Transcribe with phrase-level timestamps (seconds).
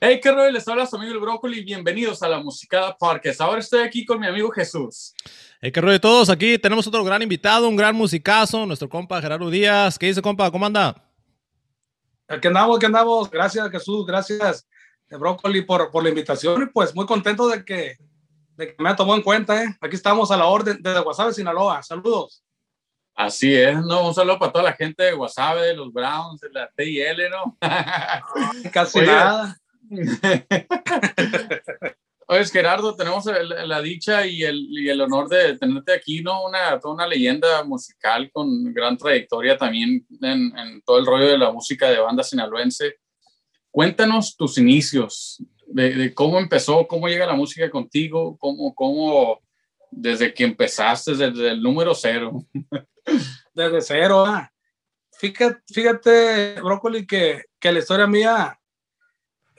[0.00, 1.64] Hey, qué rollo, les habla su amigo el Brócoli.
[1.64, 3.40] Bienvenidos a la Musicada Podcast.
[3.40, 5.14] Ahora estoy aquí con mi amigo Jesús.
[5.60, 6.30] Hey, qué rollo todos.
[6.30, 9.98] Aquí tenemos otro gran invitado, un gran musicazo, nuestro compa Gerardo Díaz.
[9.98, 10.50] ¿Qué dice, compa?
[10.50, 10.94] ¿Cómo anda?
[12.28, 13.30] Aquí andamos, aquí andamos.
[13.30, 14.06] Gracias, Jesús.
[14.06, 14.68] Gracias,
[15.10, 16.62] Brócoli, por, por la invitación.
[16.62, 17.96] Y pues muy contento de que,
[18.56, 19.60] de que me ha tomado en cuenta.
[19.64, 19.76] ¿eh?
[19.80, 21.82] Aquí estamos a la orden desde Guasave, Sinaloa.
[21.82, 22.43] Saludos.
[23.14, 24.08] Así es, ¿no?
[24.08, 27.56] Un saludo para toda la gente de Guasave, de los Browns, de la TIL, ¿no?
[28.72, 29.56] Casi nada.
[32.26, 36.46] Oye, Gerardo, tenemos la dicha y el, y el, honor de tenerte aquí, ¿no?
[36.46, 41.38] Una, toda una leyenda musical con gran trayectoria también en, en, todo el rollo de
[41.38, 42.96] la música de banda sinaloense.
[43.70, 49.40] Cuéntanos tus inicios, de, de, cómo empezó, cómo llega la música contigo, cómo, cómo
[49.90, 52.42] desde que empezaste, desde el número cero.
[53.54, 54.50] Desde cero, ah.
[55.18, 58.58] Fíjate, fíjate, Brócoli, que, que la historia mía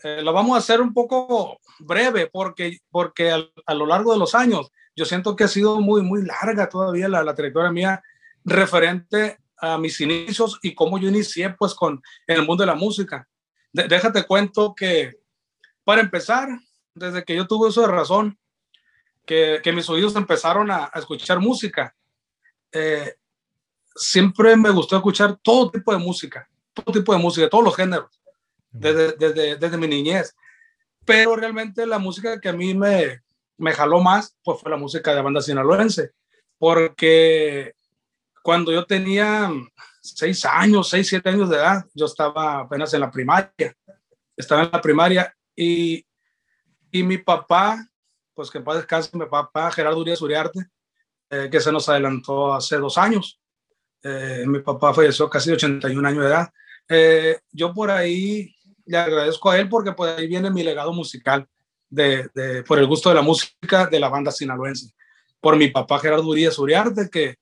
[0.03, 4.19] eh, lo vamos a hacer un poco breve porque, porque a, a, lo largo de
[4.19, 8.03] los años yo siento que ha sido muy, muy larga todavía la, la trayectoria mía
[8.43, 12.75] referente a mis inicios y cómo yo inicié pues con en el mundo de la
[12.75, 13.27] música.
[13.71, 15.19] De, déjate cuento que
[15.83, 16.49] para empezar,
[16.93, 18.37] desde que yo tuve uso de razón,
[19.25, 21.95] que, que mis oídos empezaron a, a escuchar música,
[22.71, 23.15] eh,
[23.95, 28.21] siempre me gustó escuchar todo tipo de música, todo tipo de música, todos los géneros
[28.69, 30.35] desde, desde, desde, mi niñez.
[31.05, 33.21] Pero realmente la música que a mí me,
[33.57, 36.11] me jaló más pues fue la música de banda sinaloense,
[36.57, 37.73] porque
[38.43, 39.49] cuando yo tenía
[40.01, 43.75] seis años, seis, siete años de edad, yo estaba apenas en la primaria,
[44.35, 46.05] estaba en la primaria y,
[46.91, 47.87] y mi papá,
[48.33, 50.67] pues que en paz descanse, mi papá Gerardo Urias Uriarte,
[51.29, 53.39] eh, que se nos adelantó hace dos años.
[54.07, 56.53] Eh, mi papá falleció casi 81 años de edad.
[56.87, 61.47] Eh, yo por ahí le agradezco a él porque por ahí viene mi legado musical
[61.89, 64.93] de, de, por el gusto de la música de la banda sinaloense.
[65.41, 67.37] Por mi papá Gerardo Urias Uriarte, que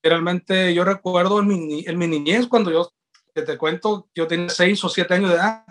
[0.00, 2.92] realmente yo recuerdo en mi, en mi niñez, cuando yo
[3.32, 5.64] te, cuento, yo tenía seis o siete años de edad,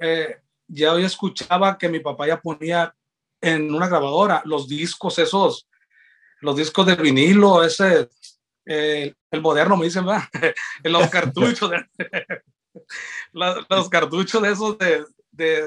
[0.00, 2.92] eh, ya hoy escuchaba que mi papá ya ponía
[3.40, 5.68] en una grabadora los discos esos,
[6.40, 8.08] los discos de vinilo, ese,
[8.70, 10.24] eh, el moderno me dicen, ¿verdad?
[10.84, 11.86] los cartuchos de,
[13.32, 15.66] los cartuchos de esos de, de,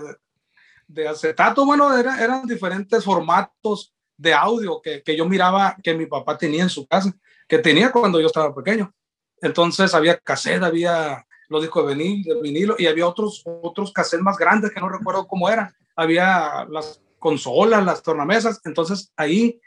[0.87, 6.05] de acetato, bueno, era, eran diferentes formatos de audio que, que, yo miraba que mi
[6.05, 7.11] papá tenía en su casa,
[7.47, 8.93] que tenía cuando yo estaba pequeño.
[9.41, 14.23] Entonces había cassette, había los discos de vinilo, de vinilo y había otros, otros cassettes
[14.23, 15.75] más grandes que no recuerdo cómo eran.
[15.95, 18.61] Había las consolas, las tornamesas.
[18.63, 19.59] Entonces ahí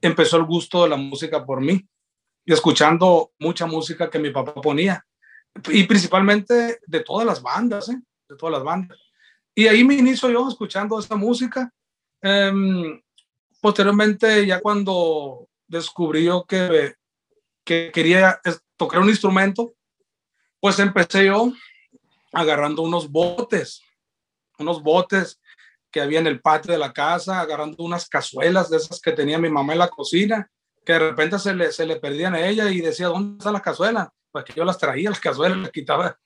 [0.00, 1.84] empezó el gusto de la música por mí
[2.48, 5.04] y escuchando mucha música que mi papá ponía
[5.68, 8.00] y principalmente de todas las bandas, ¿eh?
[8.26, 8.98] de todas las bandas.
[9.54, 11.70] Y ahí me inicio yo escuchando esta música.
[12.22, 12.50] Eh,
[13.60, 16.94] posteriormente, ya cuando descubrí yo que,
[17.64, 18.40] que quería
[18.78, 19.74] tocar un instrumento,
[20.58, 21.52] pues empecé yo
[22.32, 23.82] agarrando unos botes,
[24.58, 25.38] unos botes
[25.90, 29.36] que había en el patio de la casa, agarrando unas cazuelas de esas que tenía
[29.36, 30.50] mi mamá en la cocina,
[30.88, 33.60] que de repente se le, se le perdían a ella y decía, ¿dónde están las
[33.60, 34.08] cazuelas?
[34.30, 36.18] pues que yo las traía, las cazuelas, las quitaba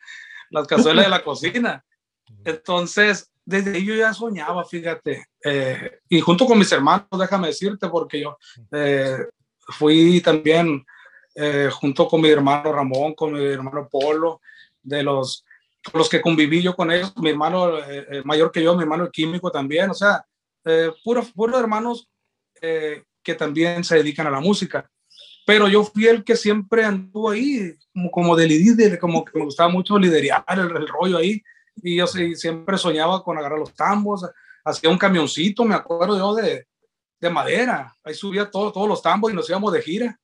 [0.51, 1.85] las cazuelas de la cocina.
[2.45, 7.89] Entonces, desde ahí yo ya soñaba, fíjate, eh, y junto con mis hermanos, déjame decirte,
[7.89, 8.39] porque yo
[8.71, 9.27] eh,
[9.59, 10.87] fui también
[11.35, 14.43] eh, junto con mi hermano Ramón, con mi hermano Polo,
[14.81, 15.45] de los,
[15.93, 19.51] los que conviví yo con ellos, mi hermano eh, mayor que yo, mi hermano químico
[19.51, 20.25] también, o sea,
[21.03, 22.09] puros puro hermanos
[23.23, 24.91] que también se dedican a la música
[25.45, 29.45] pero yo fui el que siempre anduvo ahí, como, como de líder, como que me
[29.45, 31.43] gustaba mucho liderar el, el rollo ahí,
[31.77, 34.29] y yo sí, siempre soñaba con agarrar los tambos,
[34.65, 36.69] hacía un camioncito, me acuerdo yo, de,
[37.21, 40.21] de madera, ahí subía todo, todos los tambos y nos íbamos de gira,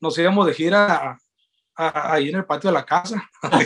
[0.00, 1.18] nos íbamos de gira
[1.74, 3.28] ahí en el patio de la casa.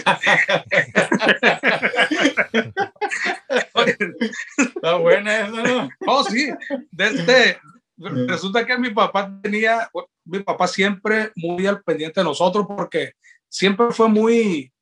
[4.58, 5.88] Está buena eso, ¿no?
[6.06, 6.50] Oh, sí,
[6.90, 7.60] desde,
[7.96, 9.90] resulta que mi papá tenía,
[10.24, 13.12] mi papá siempre muy al pendiente de nosotros porque
[13.48, 14.72] siempre fue muy,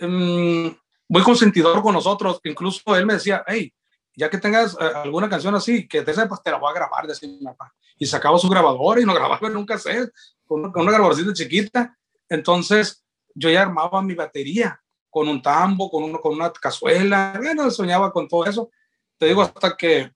[0.00, 0.74] um,
[1.08, 2.40] muy consentidor con nosotros.
[2.44, 3.72] Incluso él me decía, hey,
[4.14, 7.06] ya que tengas uh, alguna canción así, que te sepas, te la voy a grabar,
[7.06, 7.72] decía mi papá.
[7.98, 10.10] Y sacaba su grabador y nos grababa en un cassette
[10.46, 11.96] con, con una grabadorcita chiquita.
[12.28, 14.78] Entonces yo ya armaba mi batería
[15.08, 17.34] con un tambo, con, uno, con una cazuela.
[17.36, 18.70] Bueno, soñaba con todo eso.
[19.18, 20.10] Te digo, hasta que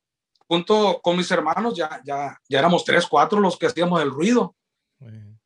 [0.48, 4.54] junto con mis hermanos ya, ya, ya éramos tres, cuatro los que hacíamos el ruido.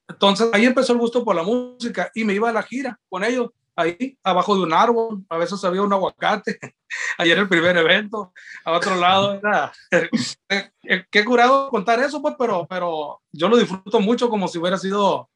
[0.08, 3.25] Entonces ahí empezó el gusto por la música y me iba a la gira con
[3.25, 6.58] ellos ahí abajo de un árbol, a veces había un aguacate,
[7.19, 8.32] ayer el primer evento,
[8.64, 9.73] a otro lado era,
[11.11, 15.31] qué curado contar eso, pues, pero, pero yo lo disfruto mucho como si hubiera sido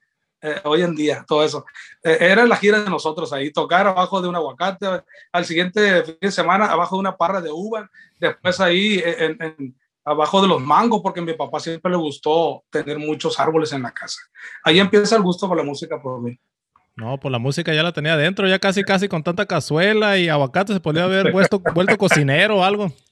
[0.45, 1.65] eh, hoy en día, todo eso.
[2.03, 4.87] Eh, era la gira de nosotros ahí, tocar abajo de un aguacate,
[5.33, 9.75] al siguiente fin de semana abajo de una parra de uva, después ahí en,
[10.05, 13.83] abajo de los mangos, porque a mi papá siempre le gustó tener muchos árboles en
[13.83, 14.21] la casa.
[14.63, 16.39] Ahí empieza el gusto por la música por mí.
[16.97, 20.29] No, pues la música ya la tenía adentro, ya casi casi con tanta cazuela y
[20.29, 22.93] aguacate se podía haber vuelto, vuelto cocinero o algo.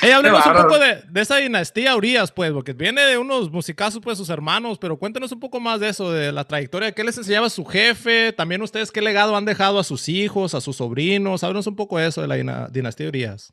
[0.00, 4.16] hey, hablemos un poco de, esa dinastía Urias, pues, porque viene de unos musicazos, pues,
[4.16, 7.50] sus hermanos, pero cuéntenos un poco más de eso, de la trayectoria, qué les enseñaba
[7.50, 11.66] su jefe, también ustedes qué legado han dejado a sus hijos, a sus sobrinos, háblenos
[11.66, 13.52] un poco de eso, de la dinastía Urias.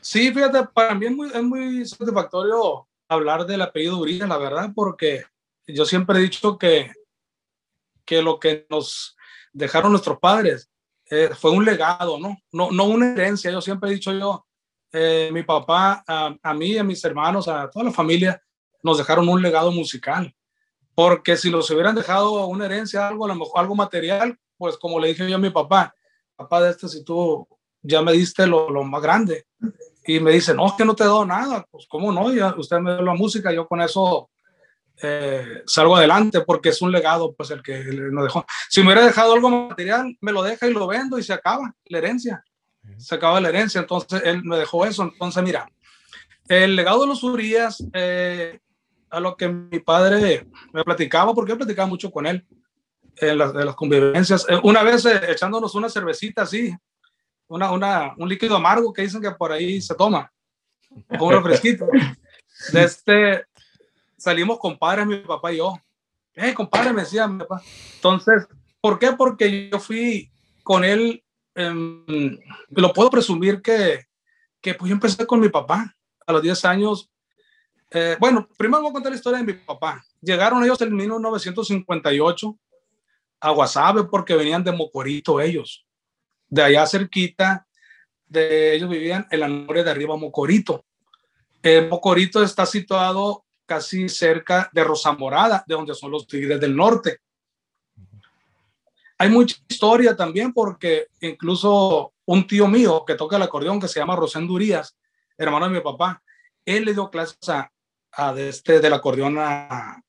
[0.00, 4.70] Sí, fíjate, para mí es muy, es muy satisfactorio hablar del apellido Urias, la verdad,
[4.74, 5.24] porque
[5.66, 6.90] yo siempre he dicho que
[8.08, 9.14] que lo que nos
[9.52, 10.70] dejaron nuestros padres
[11.10, 12.38] eh, fue un legado, ¿no?
[12.52, 12.70] ¿no?
[12.70, 13.50] No una herencia.
[13.50, 14.46] Yo siempre he dicho yo,
[14.90, 18.42] eh, mi papá, a, mí, a mis hermanos, a toda la familia,
[18.82, 20.34] nos dejaron un legado musical.
[20.94, 24.98] Porque si nos hubieran dejado una herencia, algo, a lo mejor algo material, pues como
[24.98, 25.94] le dije yo a mi papá,
[26.34, 27.46] papá de este, si tú
[27.82, 29.46] ya me diste lo, lo más grande.
[30.06, 31.66] Y me dice, no, que no te he nada.
[31.70, 32.32] Pues, ¿cómo no?
[32.32, 34.30] Ya usted me dio la música, yo con eso
[35.02, 38.44] eh, salgo adelante porque es un legado, pues el que nos dejó.
[38.68, 41.74] Si me hubiera dejado algo material, me lo deja y lo vendo y se acaba
[41.86, 42.44] la herencia.
[42.96, 45.02] Se acaba la herencia, entonces él me dejó eso.
[45.02, 45.70] Entonces, mira,
[46.48, 48.58] el legado de los Urias, eh,
[49.10, 52.46] a lo que mi padre me platicaba, porque yo platicaba mucho con él
[53.16, 54.46] en las, las convivencias.
[54.48, 56.74] Eh, una vez echándonos una cervecita así,
[57.46, 60.30] una, una, un líquido amargo que dicen que por ahí se toma,
[61.18, 61.86] con un refresquito.
[62.72, 63.44] De este,
[64.18, 65.74] salimos compadres, mi papá y yo.
[66.34, 67.62] Eh, compadre, me decía mi papá.
[67.94, 68.46] Entonces,
[68.80, 69.12] ¿por qué?
[69.12, 70.30] Porque yo fui
[70.62, 71.24] con él,
[71.54, 74.06] lo puedo presumir que,
[74.60, 77.10] que pues yo empecé con mi papá a los 10 años.
[77.90, 80.04] Eh, bueno, primero voy a contar la historia de mi papá.
[80.20, 82.58] Llegaron ellos en 1958
[83.40, 85.86] a Guasave porque venían de Mocorito ellos.
[86.48, 87.66] De allá cerquita,
[88.26, 90.84] de ellos vivían en la noria de arriba Mocorito.
[91.62, 96.74] Eh, Mocorito está situado casi cerca de Rosa Morada, de donde son los Tigres del
[96.74, 97.20] Norte.
[99.18, 104.00] Hay mucha historia también porque incluso un tío mío que toca el acordeón, que se
[104.00, 104.96] llama Rosendo Urias,
[105.36, 106.22] hermano de mi papá,
[106.64, 107.70] él le dio clases a,
[108.38, 110.02] este, del acordeón a,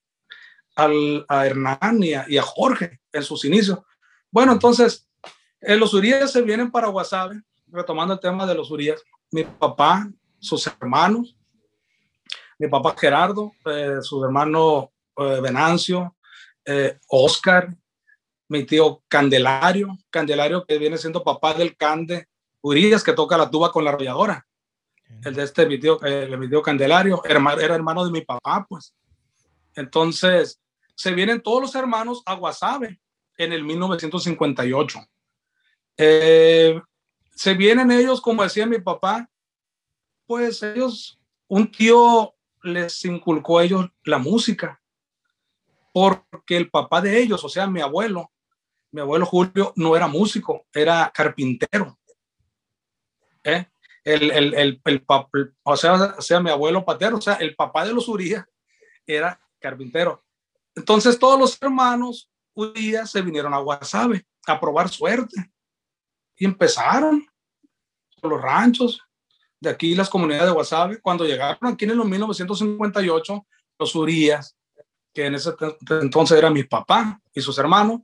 [0.75, 3.79] a Hernán y a, Jorge en sus inicios.
[4.31, 5.07] Bueno, entonces,
[5.59, 9.01] eh, los Urias se vienen para Guasave, retomando el tema de los Urias.
[9.31, 10.09] Mi papá,
[10.39, 11.35] sus hermanos,
[12.59, 16.17] mi papá Gerardo, eh, su hermano eh, Venancio,
[16.65, 17.73] eh, Oscar,
[18.49, 22.27] mi tío Candelario, Candelario que viene siendo papá del Cande
[22.61, 24.45] Urias, que toca la tuba con la arrolladora.
[25.23, 25.97] El de este, mi tío,
[26.37, 28.93] mi tío Candelario, era hermano de mi papá, pues.
[29.73, 30.59] Entonces,
[30.93, 32.99] se vienen todos los hermanos a Guasave
[33.37, 34.99] en el 1958.
[35.95, 39.27] se vienen ellos, como decía mi papá,
[40.27, 44.81] pues ellos, un tío les inculcó a ellos la música,
[45.93, 48.31] porque el papá de ellos, o sea, mi abuelo,
[48.91, 51.97] mi abuelo Julio, no era músico, era carpintero.
[53.43, 53.65] ¿Eh?
[54.03, 55.05] El, el, el, el
[55.63, 58.45] o, sea, sea, mi abuelo patero, o sea, el papá de los Urias
[59.05, 60.23] era carpintero.
[60.75, 65.51] Entonces todos los hermanos Urias se vinieron a Guasave a probar suerte
[66.35, 67.25] y empezaron
[68.21, 69.01] los ranchos,
[69.61, 73.45] de aquí las comunidades de Guasave, cuando llegaron aquí en el 1958,
[73.77, 74.55] los Urias,
[75.13, 75.51] que en ese
[76.01, 78.01] entonces era mi papá y sus hermanos,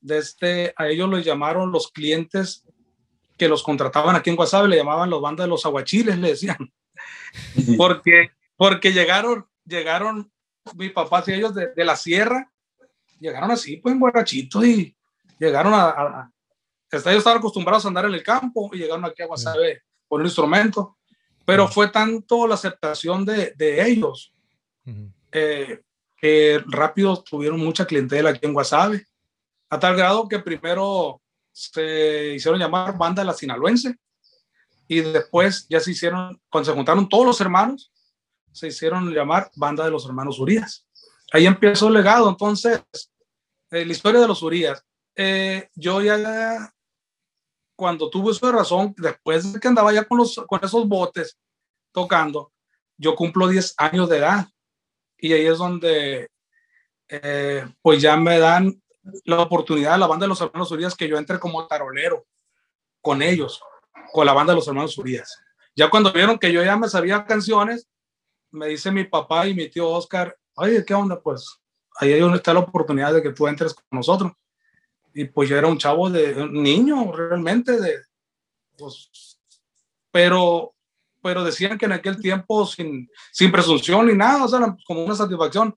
[0.00, 2.64] de este, a ellos los llamaron los clientes
[3.38, 6.72] que los contrataban aquí en Guasave, le llamaban los bandas de los aguachiles, le decían,
[7.76, 10.30] porque, porque llegaron, llegaron
[10.74, 12.52] mi papá y ellos de, la sierra,
[13.18, 14.96] llegaron así, pues en guarachitos y
[15.38, 16.32] llegaron a, a,
[16.90, 20.26] ellos estaban acostumbrados a andar en el campo y llegaron aquí a Guasave por un
[20.26, 20.98] instrumento,
[21.46, 24.34] pero fue tanto la aceptación de, de ellos
[25.32, 25.80] eh,
[26.18, 29.06] que rápido tuvieron mucha clientela aquí en Guasave,
[29.70, 33.96] a tal grado que primero se hicieron llamar banda la sinaloense
[34.86, 37.90] y después ya se hicieron, cuando se juntaron todos los hermanos,
[38.52, 40.86] se hicieron llamar banda de los hermanos Urias.
[41.32, 42.82] Ahí empezó el legado, entonces,
[43.70, 44.84] eh, la historia de los Urias.
[45.16, 46.70] Eh, yo ya
[47.82, 51.36] cuando tuve eso de razón, después de que andaba ya con, los, con esos botes
[51.90, 52.52] tocando,
[52.96, 54.46] yo cumplo 10 años de edad
[55.18, 56.30] y ahí es donde
[57.08, 58.80] eh, pues ya me dan
[59.24, 62.24] la oportunidad de la banda de los hermanos Urias que yo entre como tarolero
[63.00, 63.60] con ellos,
[64.12, 65.42] con la banda de los hermanos Urias.
[65.74, 67.88] Ya cuando vieron que yo ya me sabía canciones,
[68.52, 71.20] me dice mi papá y mi tío Oscar, oye, ¿qué onda?
[71.20, 71.58] Pues
[71.96, 74.30] ahí está la oportunidad de que tú entres con nosotros.
[75.14, 77.98] Y pues yo era un chavo de un niño realmente, de,
[78.78, 79.38] pues,
[80.10, 80.74] pero,
[81.22, 85.14] pero decían que en aquel tiempo sin, sin presunción ni nada, o sea, como una
[85.14, 85.74] satisfacción,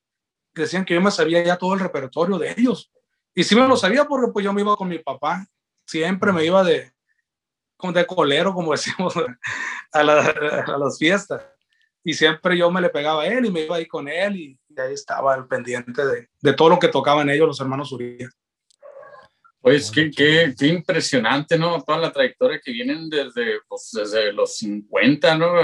[0.53, 2.91] decían que yo me sabía ya todo el repertorio de ellos.
[3.33, 5.45] Y sí me lo sabía porque pues yo me iba con mi papá,
[5.85, 6.93] siempre me iba de,
[7.93, 11.41] de colero, como decimos, a, a las fiestas.
[12.03, 14.59] Y siempre yo me le pegaba a él y me iba ahí con él y,
[14.77, 18.31] ahí estaba el pendiente de, de, todo lo que tocaban ellos, los hermanos Urias.
[19.65, 21.81] Pues qué, qué, qué, impresionante, ¿no?
[21.81, 25.55] Toda la trayectoria que vienen desde, pues, desde los 50, ¿no?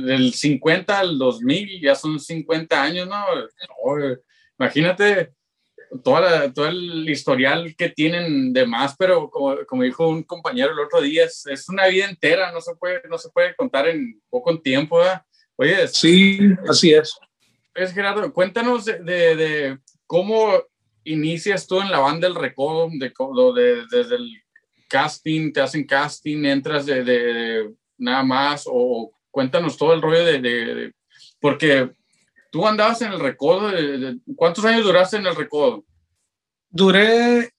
[0.00, 3.18] Del 50 al 2000 ya son 50 años, ¿no?
[3.18, 4.16] no
[4.58, 5.34] imagínate
[6.02, 10.72] toda la, todo el historial que tienen de más, pero como, como, dijo un compañero
[10.72, 13.88] el otro día, es, es, una vida entera, no se puede, no se puede contar
[13.88, 15.20] en poco tiempo, ¿verdad?
[15.56, 17.14] Oye, sí, así es.
[17.74, 20.62] Es Gerardo, cuéntanos de, de, de cómo
[21.12, 24.30] inicias tú en la banda del Recodo, de, de, desde el
[24.88, 30.92] casting, te hacen casting, entras de, de, nada más, o cuéntanos todo el rollo de,
[31.40, 31.90] porque
[32.50, 33.70] tú andabas en el Recodo,
[34.36, 35.84] ¿cuántos años duraste en el Recodo?
[36.70, 37.52] Duré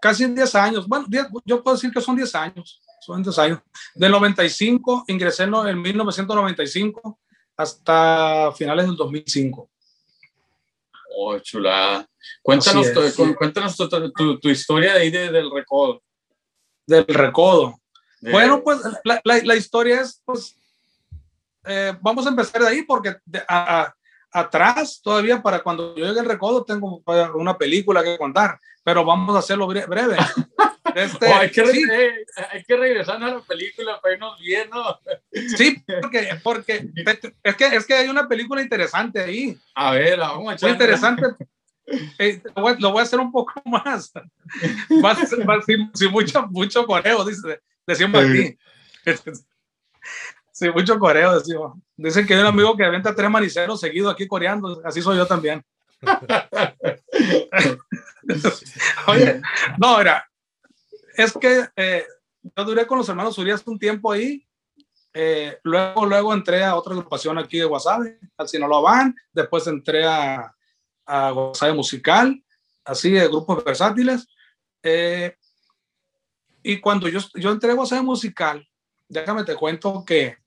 [0.00, 1.06] casi 10 años, bueno,
[1.44, 3.60] yo puedo decir que son 10 años, son 10 años.
[3.94, 7.18] Del 95, ingresé en 1995
[7.56, 9.70] hasta finales del 2005.
[11.16, 12.06] Oh, chulada.
[12.42, 16.02] Cuéntanos, tu, cuéntanos tu, tu, historia de ahí del recodo.
[16.86, 17.78] Del recodo.
[18.20, 20.56] Bueno, pues la, la, la, historia es, pues,
[21.66, 23.16] eh, vamos a empezar de ahí porque
[23.48, 23.92] a,
[24.32, 27.02] atrás todavía para cuando yo llegue al recodo tengo
[27.34, 30.16] una película que contar, pero vamos a hacerlo breve.
[30.94, 31.82] Este, oh, hay, que sí.
[32.50, 34.98] hay, que regresar a la película para irnos bien, ¿no?
[35.56, 36.88] Sí, porque, porque
[37.42, 39.58] es, que, es que hay una película interesante ahí.
[39.74, 40.68] A ver, vamos a echar.
[40.68, 41.22] Muy interesante.
[42.18, 44.12] Eh, lo, voy, lo, voy, a hacer un poco más.
[44.88, 48.58] más, más sin, sin, mucho, mucho coreo, dice, decimos aquí.
[50.52, 51.76] Sí, mucho coreo, decimos.
[51.96, 55.26] Dicen que hay un amigo que aventa tres maniceros seguidos aquí coreando, así soy yo
[55.26, 55.64] también.
[59.08, 59.42] Oye,
[59.78, 60.24] no, era,
[61.16, 62.06] es que eh,
[62.56, 64.46] yo duré con los hermanos Urias un tiempo ahí.
[65.12, 69.14] Eh, luego, luego entré a otra agrupación aquí de Wasabe, al Sinaloa Van.
[69.32, 70.52] Después entré a,
[71.06, 72.42] a Wasabe Musical,
[72.84, 74.26] así de grupos versátiles.
[74.82, 75.36] Eh,
[76.62, 78.66] y cuando yo, yo entré a Wasabe Musical,
[79.08, 80.38] déjame te cuento que,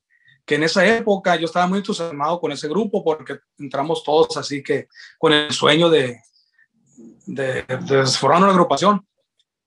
[0.45, 4.63] que en esa época yo estaba muy entusiasmado con ese grupo porque entramos todos así
[4.63, 6.21] que con el sueño de,
[7.25, 9.05] de, de formar una agrupación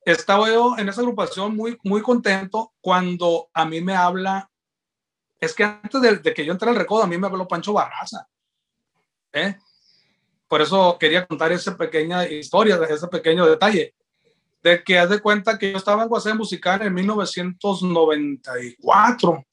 [0.05, 4.51] estaba yo en esa agrupación muy, muy contento cuando a mí me habla,
[5.39, 8.29] es que antes de, que yo entré al recodo, a mí me habló Pancho Barraza.
[9.33, 9.57] ¿eh?
[10.49, 13.95] Por eso quería contar esa pequeña historia, ese pequeño detalle,
[14.63, 19.47] de que haz de cuenta que yo estaba en Guasé Musical en 1994,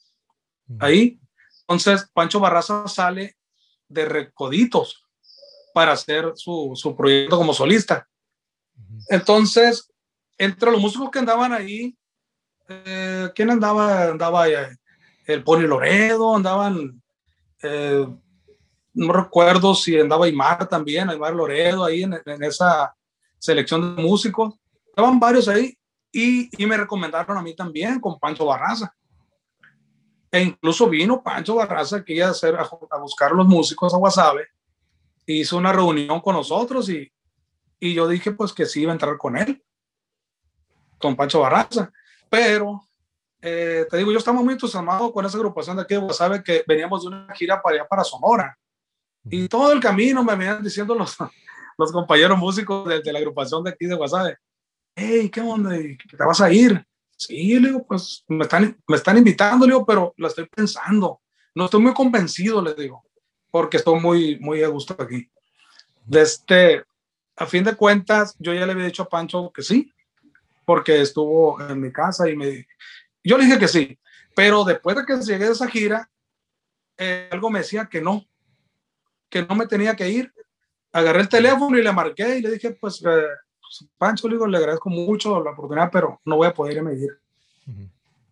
[0.79, 1.19] ahí.
[1.61, 3.37] Entonces, Pancho Barraza sale
[3.87, 5.03] de Recoditos
[5.73, 8.07] para hacer su, su proyecto como solista.
[9.09, 9.89] Entonces,
[10.37, 11.97] entre los músicos que andaban ahí,
[12.69, 14.09] eh, ¿quién andaba?
[14.09, 14.77] Andaba eh,
[15.25, 17.01] el Pony Loredo, andaban,
[17.63, 18.07] eh,
[18.93, 22.93] no recuerdo si andaba Aymar también, Aymar Loredo ahí en, esa
[23.39, 24.55] selección de músicos.
[24.87, 25.77] Estaban varios ahí
[26.11, 28.93] y, y, me recomendaron a mí también con Pancho Barraza.
[30.31, 34.47] E incluso vino Pancho Barraza aquí a, hacer, a, buscar los músicos a Guasave.
[35.25, 37.11] Hizo una reunión con nosotros y,
[37.79, 39.63] y yo dije pues que sí iba a entrar con él
[40.97, 41.91] con Pancho Barraza.
[42.29, 42.81] Pero
[43.41, 46.63] eh, te digo, yo estamos muy entusiasmados con esa agrupación de aquí de Guasave que
[46.67, 48.57] veníamos de una gira para allá para Sonora.
[49.29, 51.15] Y todo el camino me venían diciendo los,
[51.77, 54.37] los compañeros músicos de, de, la agrupación de aquí de Guasave,
[54.95, 55.71] hey, ¿qué onda?
[55.71, 56.83] ¿Te vas a ir?
[57.15, 61.21] Sí, le digo, pues me están, me están invitando, le digo, pero lo estoy pensando.
[61.55, 63.03] No estoy muy convencido, le digo,
[63.49, 65.29] porque estoy muy, muy a gusto aquí.
[66.05, 66.83] De este,
[67.35, 69.91] a fin de cuentas, yo ya le había dicho a Pancho que sí,
[70.67, 72.67] porque estuvo en mi casa y me...
[73.23, 73.97] Yo le dije que sí,
[74.35, 76.11] pero después de que llegué de esa gira,
[76.97, 78.25] eh, algo me decía que no,
[79.29, 80.33] que no me tenía que ir.
[80.91, 83.27] Agarré el teléfono y le marqué y le dije, pues, eh,
[83.97, 86.95] Pancho, le, digo, le agradezco mucho la oportunidad, pero no voy a poder irme a
[86.95, 87.17] ir.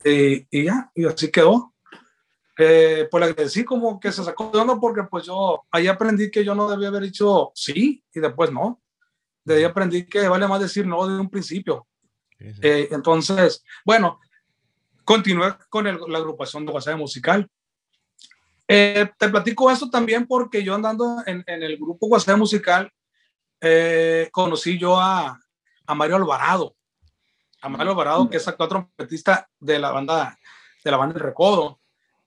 [0.03, 1.73] y, y, ya, y así quedó.
[2.57, 6.29] Eh, pues le agradecí como que se sacó de onda porque pues yo ahí aprendí
[6.29, 8.81] que yo no debía haber dicho sí y después no.
[9.45, 11.87] De ahí aprendí que vale más decir no de un principio.
[12.61, 14.19] Eh, entonces, bueno,
[15.03, 17.49] continué con la agrupación de WhatsApp musical.
[18.67, 22.91] Eh, te platico esto también porque yo andando en, el grupo WhatsApp musical,
[23.61, 25.39] eh, conocí yo a,
[25.85, 26.75] a, Mario Alvarado.
[27.61, 30.37] A Mario Alvarado, que es actual trompetista de la banda
[30.83, 31.79] de la banda El Recodo.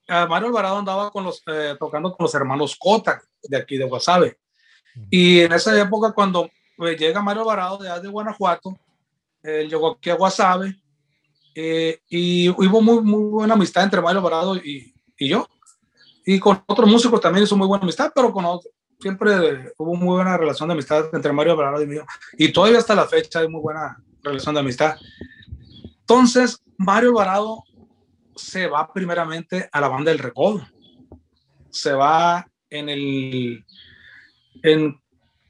[0.07, 1.43] Mario Alvarado andaba con los,
[1.77, 4.39] tocando con los hermanos Cota de aquí de Guasave.
[5.09, 8.75] Y en esa época, cuando llega Mario Alvarado de, de Guanajuato,
[9.43, 10.75] él llegó aquí a Guasave
[11.55, 15.47] eh, y hubo muy, muy buena amistad entre Mario Alvarado y, y, yo.
[16.25, 20.15] Y con otros músicos también hizo muy buena amistad, pero con otros, siempre hubo muy
[20.15, 22.05] buena relación de amistad entre Mario Alvarado y mío.
[22.37, 24.97] Y todavía hasta la fecha hay muy buena relación de amistad.
[26.01, 27.63] Entonces, Mario Alvarado
[28.35, 30.67] se va primeramente a la banda del Recodo.
[31.69, 33.65] Se va en el,
[34.63, 34.99] en,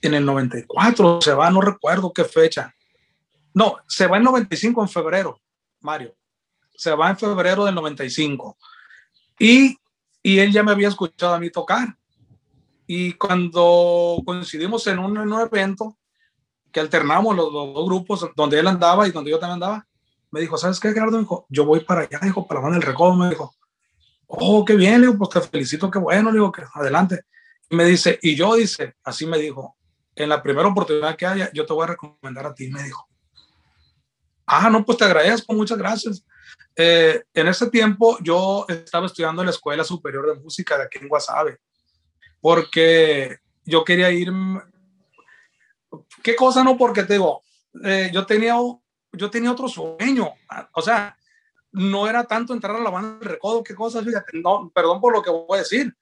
[0.02, 2.74] en el 94, se va, no recuerdo qué fecha.
[3.54, 5.42] No, se va en 95 en febrero,
[5.82, 6.16] Mario.
[6.76, 8.58] Se va en febrero del 95.
[9.40, 9.78] Y,
[10.22, 11.98] y él ya me había escuchado a mí tocar.
[12.88, 15.98] Y cuando coincidimos en un, en un evento,
[16.72, 19.88] que alternamos los, dos grupos, donde él andaba y donde yo también andaba,
[20.32, 21.14] me dijo, ¿sabes qué, Gerardo?
[21.14, 23.54] Me dijo, yo voy para allá, dijo, para la banda del recodo, me dijo,
[24.28, 27.22] oh, qué bien, le digo, pues te felicito, qué bueno, le digo, que adelante.
[27.70, 29.76] Y me dice, y yo, dice, así me dijo,
[30.16, 33.09] en la primera oportunidad que haya, yo te voy a recomendar a ti, me dijo.
[34.52, 36.26] Ah, no, pues te agradezco, muchas gracias.
[36.76, 40.98] Eh, en ese tiempo yo estaba estudiando en la Escuela Superior de Música de aquí
[40.98, 41.60] en Guasave,
[42.42, 44.32] porque yo quería ir...
[46.24, 46.78] ¿Qué cosa no?
[46.78, 47.44] Porque te digo,
[47.84, 48.56] eh, yo, tenía,
[49.12, 50.34] yo tenía otro sueño,
[50.74, 51.16] o sea,
[51.72, 55.14] no era tanto entrar a la banda de recodo, qué cosas, fíjate, no, perdón por
[55.14, 55.96] lo que voy a decir.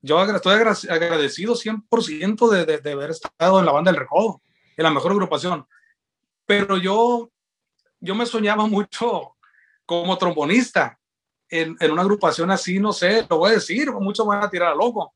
[0.00, 4.40] Yo estoy agradecido 100% de, de, de haber estado en la banda del recodo,
[4.76, 5.66] en la mejor agrupación.
[6.46, 7.32] Pero yo
[8.00, 9.36] yo me soñaba mucho
[9.84, 10.98] como trombonista
[11.48, 14.72] en, en, una agrupación así, no sé, lo voy a decir, muchos van a tirar
[14.72, 15.14] a loco.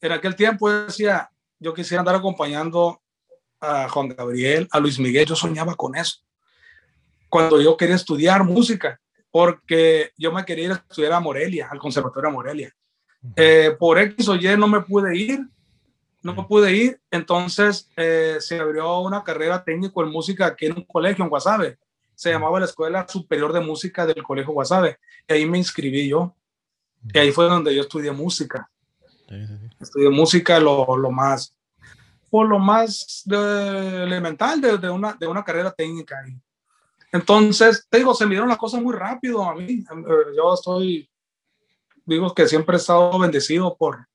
[0.00, 3.02] En aquel tiempo decía, yo quisiera andar acompañando
[3.60, 6.18] a Juan Gabriel, a Luis Miguel, yo soñaba con eso.
[7.28, 11.78] Cuando yo quería estudiar música, porque yo me quería ir a estudiar a Morelia, al
[11.78, 12.76] Conservatorio de Morelia.
[13.34, 15.40] Eh, por X o Y no me pude ir,
[16.22, 20.76] no me pude ir, entonces eh, se abrió una carrera técnico en música aquí en
[20.76, 21.78] un colegio en Guasave
[22.16, 24.98] se llamaba la Escuela Superior de Música del Colegio Guasave.
[25.28, 26.34] Y ahí me inscribí yo.
[27.12, 28.68] Y ahí fue donde yo estudié música.
[29.78, 31.54] Estudié música lo, lo más,
[32.30, 36.24] por lo más elemental de, de, una, de una carrera técnica.
[37.12, 39.84] Entonces, te digo, se me dieron las cosas muy rápido a mí.
[40.34, 41.10] Yo estoy,
[42.06, 44.08] digo que siempre he estado bendecido por,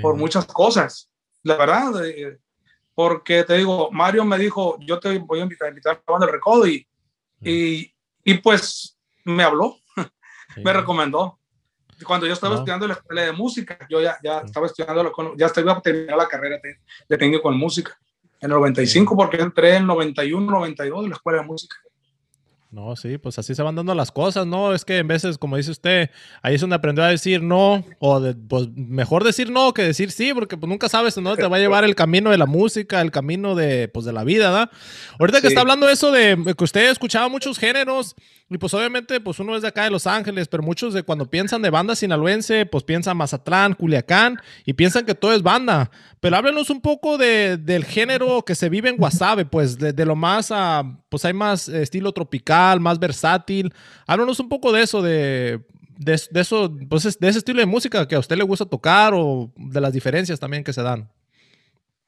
[0.00, 1.10] por muchas cosas.
[1.42, 2.38] La verdad, eh,
[2.94, 6.12] porque te digo, Mario me dijo, yo te voy a invitar, a invitar a la
[6.12, 6.86] banda de recodo y
[7.42, 7.94] y,
[8.24, 9.76] y pues me habló,
[10.62, 11.38] me recomendó.
[12.04, 15.72] Cuando yo estaba estudiando la escuela de música, yo ya, ya estaba estudiando, ya estaba
[15.72, 16.60] a terminar la carrera
[17.08, 17.98] de, técnico en música.
[18.38, 21.76] En el 95, porque entré en 91, 92 en la escuela de música.
[22.76, 24.74] No, sí, pues así se van dando las cosas, ¿no?
[24.74, 26.10] Es que en veces, como dice usted,
[26.42, 30.34] ahí es donde aprendió a decir no, o pues mejor decir no que decir sí,
[30.34, 33.10] porque pues nunca sabes dónde te va a llevar el camino de la música, el
[33.10, 34.70] camino de, pues, de la vida, ¿verdad?
[35.18, 38.14] Ahorita que está hablando eso de que usted escuchaba muchos géneros,
[38.48, 41.28] y pues obviamente, pues uno es de acá de Los Ángeles, pero muchos de cuando
[41.28, 45.90] piensan de banda sinaloense, pues piensan Mazatlán, Culiacán, y piensan que todo es banda.
[46.20, 50.14] Pero háblenos un poco de, del género que se vive en Guasave, pues de, lo
[50.14, 53.72] más, uh, pues hay más estilo tropical, más versátil.
[54.06, 55.60] Háblenos un poco de eso, de,
[55.98, 59.50] de, eso, pues de ese estilo de música que a usted le gusta tocar o
[59.56, 61.10] de las diferencias también que se dan.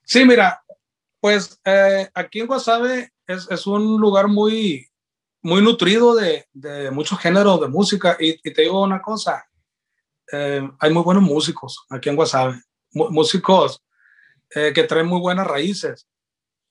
[0.04, 0.62] Sí, mira,
[1.20, 4.88] pues eh, aquí en Guasave es, es un lugar muy,
[5.42, 8.16] muy nutrido de, de muchos géneros de música.
[8.18, 9.44] Y, te digo una cosa,
[10.32, 12.60] eh, hay muy buenos músicos aquí en Guasave,
[12.92, 13.82] músicos
[14.54, 16.06] eh, que traen muy buenas raíces,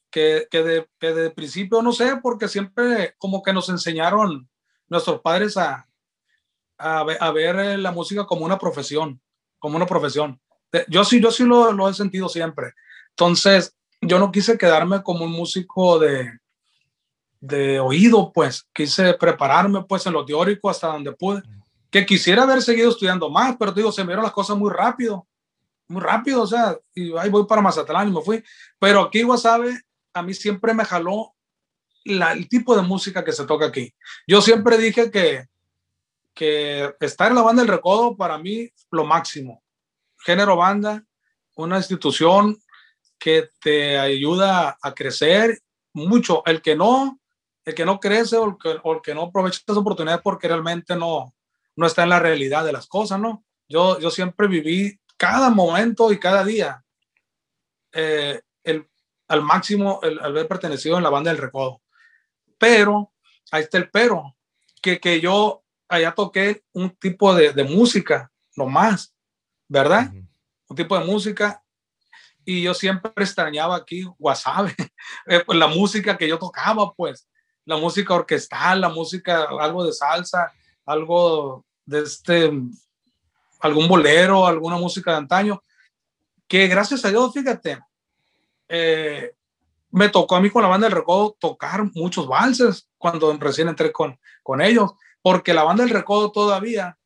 [0.10, 4.50] que, que, de, que, de, principio no sé, porque siempre como que nos enseñaron
[4.88, 5.88] nuestros padres a,
[6.78, 9.22] a, ver eh, la música como una profesión,
[9.60, 10.40] como una profesión.
[10.88, 12.74] Yo sí, yo sí lo, lo he sentido siempre.
[13.10, 16.40] Entonces, yo no quise quedarme como un músico de,
[17.40, 21.42] de oído, pues quise prepararme pues en lo teórico hasta donde pude,
[21.90, 25.28] que quisiera haber seguido estudiando más, pero digo, se me dieron las cosas muy rápido,
[25.88, 28.44] muy rápido, o sea, y ahí voy para Mazatlán y me fui,
[28.80, 29.82] pero aquí sabe
[30.18, 31.34] a mí siempre me jaló
[32.04, 33.94] el tipo de música que se toca aquí.
[34.26, 35.46] Yo siempre dije que,
[36.34, 39.64] que estar en la banda del recodo para mí lo máximo,
[40.20, 41.04] género banda,
[41.56, 42.58] una institución
[43.18, 45.60] que te ayuda a crecer
[45.94, 46.44] mucho.
[46.46, 47.20] El que no,
[47.66, 51.34] el que no crece o el que, no aprovecha estas oportunidades porque realmente no,
[51.76, 53.44] no está en la realidad de las cosas, ¿no?
[53.68, 56.84] Yo, yo siempre viví cada momento y cada día
[57.92, 58.42] eh,
[59.28, 61.82] al máximo el, al haber pertenecido en la banda del Recodo.
[62.58, 63.14] Pero,
[63.52, 64.36] ahí está el pero,
[64.82, 69.14] que, que yo allá toqué un tipo de, de música, no más,
[69.68, 70.12] ¿verdad?
[70.68, 71.64] Un tipo de música
[72.50, 74.74] y yo siempre extrañaba aquí Wasabe,
[75.28, 77.28] eh, pues la música que yo tocaba, pues,
[77.66, 80.54] la música orquestal, la música, algo de salsa,
[80.86, 82.50] algo de este,
[83.60, 85.62] algún bolero, alguna música de antaño,
[86.48, 87.82] que gracias a Dios, fíjate,
[88.70, 89.34] eh,
[89.92, 93.92] me tocó a mí con la banda del Recodo tocar muchos valses cuando recién entré
[93.92, 96.98] con, con ellos, porque la banda del Recodo todavía,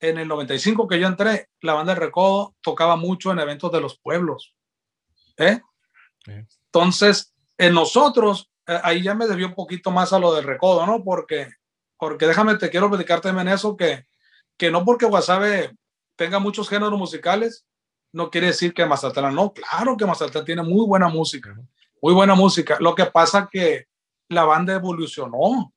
[0.00, 3.80] en el 95 que yo entré, la banda del Recodo tocaba mucho en eventos de
[3.80, 4.54] los pueblos.
[5.36, 5.60] ¿eh?
[6.26, 10.86] Entonces, en nosotros, eh, ahí ya me debió un poquito más a lo del Recodo,
[10.86, 11.02] ¿no?
[11.02, 11.48] Porque,
[11.98, 14.06] porque déjame, te quiero platicarte en eso que
[14.60, 15.74] que no porque Wasabe
[16.16, 17.64] tenga muchos géneros musicales,
[18.12, 19.52] no quiere decir que Mazatlán no.
[19.52, 21.56] Claro que Mazatlán tiene muy buena música,
[22.02, 22.76] muy buena música.
[22.80, 23.86] Lo que pasa que
[24.28, 25.72] la banda evolucionó.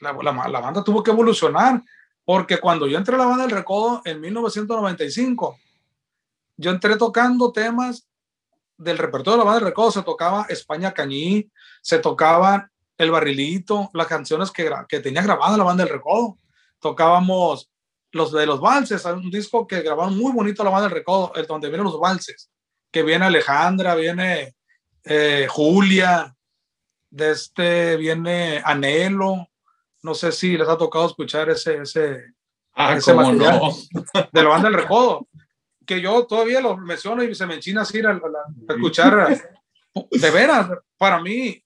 [0.00, 1.82] La, la, la, banda tuvo que evolucionar
[2.24, 5.58] porque cuando yo entré a la banda del Recodo en 1995,
[6.56, 8.06] yo entré tocando temas
[8.76, 9.90] del repertorio de la banda del Recodo.
[9.90, 11.50] Se tocaba España Cañí,
[11.82, 16.38] se tocaba El Barrilito, las canciones que, que tenía grabada la banda del Recodo.
[16.78, 17.68] Tocábamos
[18.12, 21.32] los de los valses, hay un disco que grabaron muy bonito la banda del recodo,
[21.34, 22.50] el donde vienen los valses,
[22.90, 24.54] que viene Alejandra, viene
[25.04, 26.34] eh, Julia,
[27.10, 29.48] de este viene Anhelo,
[30.02, 32.34] no sé si les ha tocado escuchar ese, ese,
[32.74, 33.60] ah, ese material
[34.32, 35.26] de la banda del recodo,
[35.86, 39.38] que yo todavía lo menciono y se me enchina así a, a, escuchar,
[40.10, 41.62] de veras, para mí,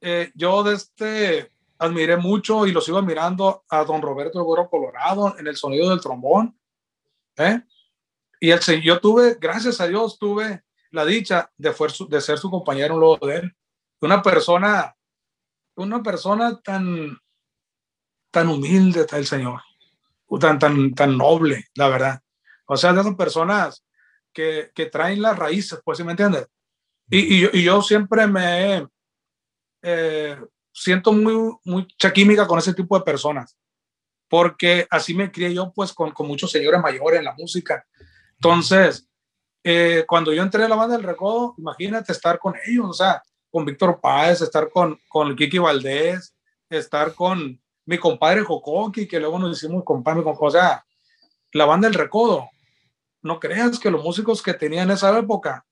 [0.00, 5.36] eh, yo de este admiré mucho y lo sigo admirando a don Roberto Güero Colorado
[5.38, 6.58] en el sonido del trombón.
[7.36, 7.62] ¿eh?
[8.40, 12.50] Y el, yo tuve, gracias a Dios, tuve la dicha de, fue de ser su
[12.50, 13.56] compañero luego de él.
[14.00, 14.94] Una persona,
[15.76, 17.18] una persona tan,
[18.30, 19.60] tan humilde está el Señor,
[20.40, 22.20] tan, tan, tan noble, la verdad.
[22.66, 23.84] O sea, de esas personas
[24.32, 26.46] que, que traen las raíces, pues, ¿sí me entiendes?
[27.10, 28.88] Y, y, yo, y yo siempre me he
[29.86, 30.38] eh,
[30.74, 33.56] siento muy, mucha química con ese tipo de personas,
[34.28, 37.86] porque así me crié yo pues con, con muchos señores mayores en la música.
[38.34, 39.08] Entonces,
[39.62, 43.22] eh, cuando yo entré a la banda del Recodo, imagínate estar con ellos, o sea,
[43.50, 46.34] con Víctor Páez, estar con, con Kiki Valdés,
[46.68, 50.84] estar con mi compadre Jocoqui, que luego nos hicimos compadre, o sea,
[51.52, 52.48] la banda del Recodo.
[53.22, 55.64] No creas que los músicos que tenían en esa época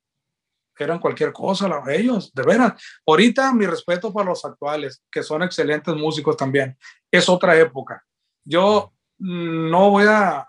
[0.79, 2.83] eran cualquier cosa ellos, de veras.
[3.07, 6.77] Ahorita mi respeto para los actuales, que son excelentes músicos también.
[7.11, 8.05] Es otra época.
[8.45, 10.47] Yo no voy a,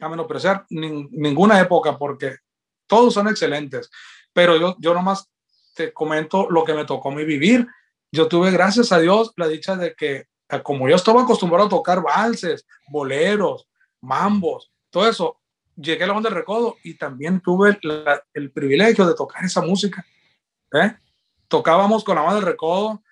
[0.00, 2.36] a menospreciar ninguna época porque
[2.86, 3.90] todos son excelentes,
[4.32, 5.28] pero yo, yo nomás
[5.74, 7.66] te comento lo que me tocó a mí vivir.
[8.12, 10.26] Yo tuve, gracias a Dios, la dicha de que,
[10.62, 13.68] como yo estaba acostumbrado a tocar valses, boleros,
[14.00, 15.40] mambos, todo eso,
[15.76, 19.60] llegué a la banda del recodo y también tuve la, el privilegio de tocar esa
[19.60, 20.04] música.
[20.72, 20.96] ¿eh?
[21.48, 23.02] Tocábamos con la banda del recodo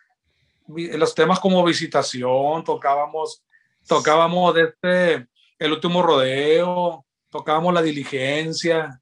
[0.66, 3.44] los temas como visitación, tocábamos,
[3.87, 5.27] tocábamos este,
[5.59, 9.00] el último rodeo, tocábamos la diligencia.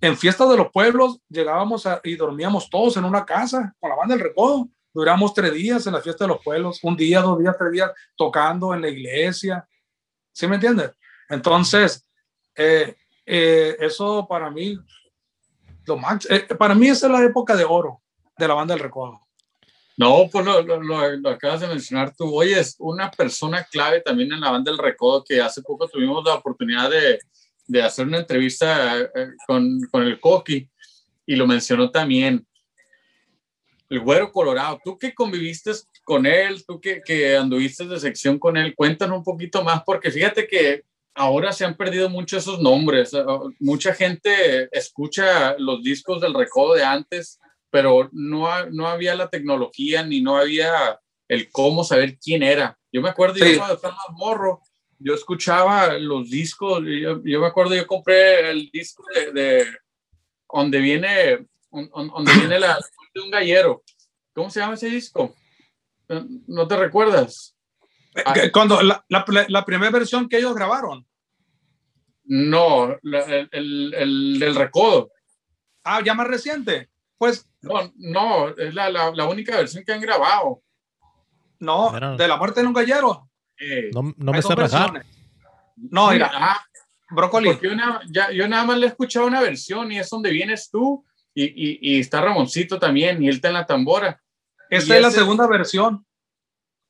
[0.00, 4.16] En fiestas de los pueblos llegábamos y dormíamos todos en una casa con la banda
[4.16, 4.68] del recodo.
[4.92, 7.90] Duramos tres días en la fiesta de los pueblos, un día, dos días, tres días
[8.16, 9.66] tocando en la iglesia.
[10.32, 10.92] ¿Sí me entiendes?
[11.28, 12.06] Entonces,
[12.56, 14.78] eh, eh, eso para mí,
[15.86, 18.02] lo más, eh, para mí esa es la época de oro
[18.36, 19.20] de la banda del recodo.
[19.96, 22.34] No, pues lo, lo, lo, acabas de mencionar tú.
[22.34, 26.24] Oye, es una persona clave también en la banda del recodo que hace poco tuvimos
[26.24, 27.20] la oportunidad de,
[27.66, 29.08] de hacer una entrevista eh,
[29.46, 30.68] con, con el Coqui
[31.26, 32.44] y lo mencionó también.
[33.88, 35.70] El güero colorado, tú que conviviste
[36.02, 40.10] con él, tú que, que anduviste de sección con él, cuéntanos un poquito más, porque
[40.10, 40.82] fíjate que
[41.14, 43.14] ahora se han perdido mucho esos nombres.
[43.14, 43.24] Eh,
[43.60, 50.04] mucha gente escucha los discos del recodo de antes, pero no, no había la tecnología
[50.04, 52.78] ni no había el cómo saber quién era.
[52.92, 54.60] Yo me acuerdo, yo cuando estaba más morro,
[54.98, 59.66] yo escuchaba los discos, yo, yo, me acuerdo, yo compré el disco de, de
[60.52, 62.78] donde viene, donde viene la
[63.14, 63.82] de un gallero.
[64.32, 65.34] ¿Cómo se llama ese disco?
[66.46, 67.53] ¿No te recuerdas?
[68.24, 68.34] Ah.
[68.52, 71.06] Cuando la, la, la, primera versión que ellos grabaron.
[72.24, 75.10] No, el, el, el, del recodo.
[75.82, 76.90] Ah, ya más reciente.
[77.18, 77.48] pues.
[77.60, 80.62] No, no, es la, la, la única versión que han grabado.
[81.58, 83.28] No, de la muerte de un gallero.
[83.58, 84.54] Eh, no, no me sé.
[85.76, 86.60] No, mira, ah,
[87.10, 87.58] brócoli.
[87.62, 87.70] Yo,
[88.32, 91.78] yo nada más le he escuchado una versión y es donde vienes tú y, y,
[91.80, 94.20] y está Ramoncito también y él está en la tambora.
[94.70, 96.04] Esta es la segunda versión.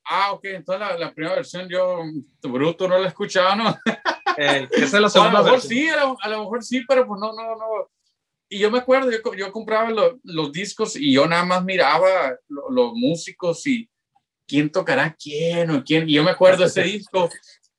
[0.06, 2.02] Ah, ok, entonces la, la, primera versión yo,
[2.42, 3.76] bruto, no la he escuchado, ¿no?
[4.36, 5.78] Eh, esa es la segunda a lo mejor versión.
[5.78, 7.88] sí, a lo, mejor sí, pero pues no, no, no.
[8.48, 9.90] Y yo me acuerdo, yo, yo compraba
[10.24, 13.88] los discos y yo nada más miraba los músicos y
[14.46, 16.08] quién tocará quién o quién.
[16.08, 17.30] Y yo me acuerdo ese disco,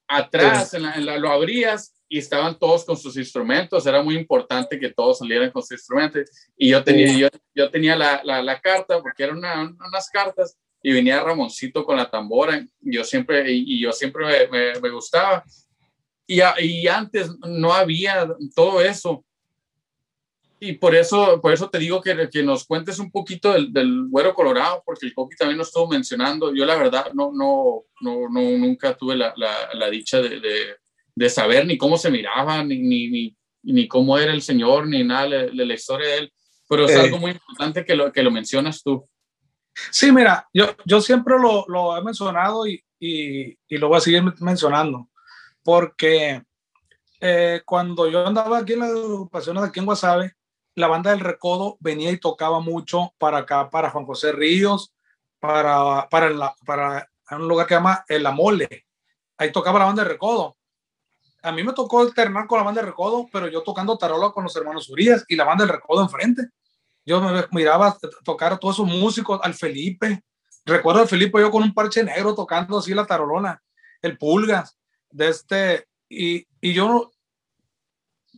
[0.08, 3.86] atrás en la, en la, lo abrías y estaban todos con sus instrumentos.
[3.86, 6.30] Era muy importante que todos salieran con sus instrumentos.
[6.56, 10.58] Y yo tenía, yo, yo tenía la, la, la, carta, porque eran una, unas cartas,
[10.88, 12.64] y venía Ramoncito con la tambora.
[12.82, 15.44] Yo siempre, y, y yo siempre me, me, me gustaba.
[16.28, 19.26] Y, y, antes no había todo eso.
[20.60, 24.08] Y por eso, por eso te digo que, que nos cuentes un poquito del, del
[24.10, 26.54] güero colorado, porque el Coqui también nos estuvo mencionando.
[26.54, 30.76] Yo la verdad no, no, no, no nunca tuve la, la, la dicha de, de
[31.16, 35.04] de saber ni cómo se miraba, ni, ni, ni, ni, cómo era el señor, ni
[35.04, 36.34] nada de, de la historia de él.
[36.68, 37.00] Pero es eh.
[37.00, 39.08] algo muy importante que lo, que lo mencionas tú.
[39.92, 44.02] Sí, mira, yo, yo siempre lo, lo he mencionado y, y, y, lo voy a
[44.02, 45.10] seguir mencionando,
[45.64, 46.44] porque
[47.20, 50.34] eh, cuando yo andaba aquí en las agrupaciones aquí en Guasave,
[50.76, 54.94] la banda del Recodo venía y tocaba mucho para acá, para Juan José Ríos,
[55.40, 58.86] para, para, la, para un lugar que se llama El Amole.
[59.38, 60.58] Ahí tocaba la banda del Recodo
[61.46, 64.44] a mí me tocó alternar con la banda de Recodo, pero yo tocando tarola con
[64.44, 66.50] los hermanos Urias y la banda del Recodo enfrente.
[67.06, 70.24] Yo me miraba tocar a todos esos músicos, al Felipe.
[70.66, 73.62] Recuerdo al Felipe yo con un parche negro tocando así la tarolona,
[74.02, 74.78] el Pulgas,
[75.12, 77.12] de este, y, y yo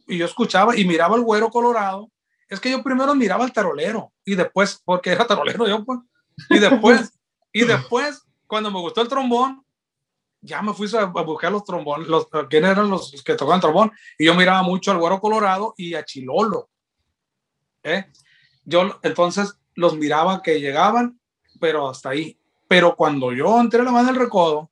[0.08, 2.10] y yo escuchaba y miraba el güero colorado.
[2.48, 6.00] Es que yo primero miraba al tarolero y después, porque era tarolero yo, pues,
[6.50, 7.14] y después,
[7.52, 9.66] y después, cuando me gustó el trombón,
[10.40, 14.26] ya me fui a, buscar los trombones, los, quiénes eran los que tocaban trombón, y
[14.26, 16.70] yo miraba mucho al Güero Colorado y a Chilolo.
[17.84, 18.06] ¿eh?
[18.68, 21.18] Yo entonces los miraba que llegaban,
[21.60, 22.38] pero hasta ahí.
[22.68, 24.70] Pero cuando yo entré a la mano del recodo,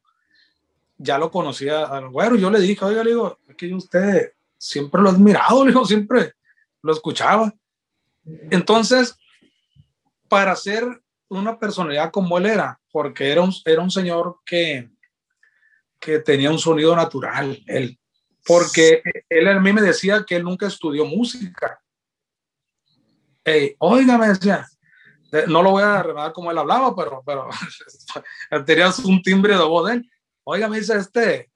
[0.98, 5.02] ya lo conocía al Güero, yo le dije, oiga, le digo, es que usted siempre
[5.02, 6.34] lo ha admirado, le digo, siempre
[6.82, 7.54] lo escuchaba.
[8.52, 9.16] Entonces,
[10.28, 10.84] para ser
[11.30, 14.90] una personalidad como él era, porque era un, era un señor que,
[16.02, 17.98] que tenía un sonido natural, él,
[18.46, 21.80] porque él a mí me decía que él nunca estudió música.
[23.46, 24.68] Hey, oiga, me decía,
[25.48, 27.48] no lo voy a revelar como él hablaba, pero, pero
[28.66, 30.12] tenía un timbre de voz de él.
[30.44, 31.52] Oiga, me dice, este,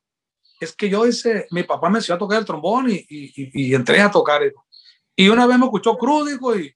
[0.59, 3.73] es que yo hice, mi papá me enseñó a tocar el trombón y, y, y
[3.73, 4.41] entré a tocar.
[5.15, 6.73] Y una vez me escuchó Cruz, dijo, y,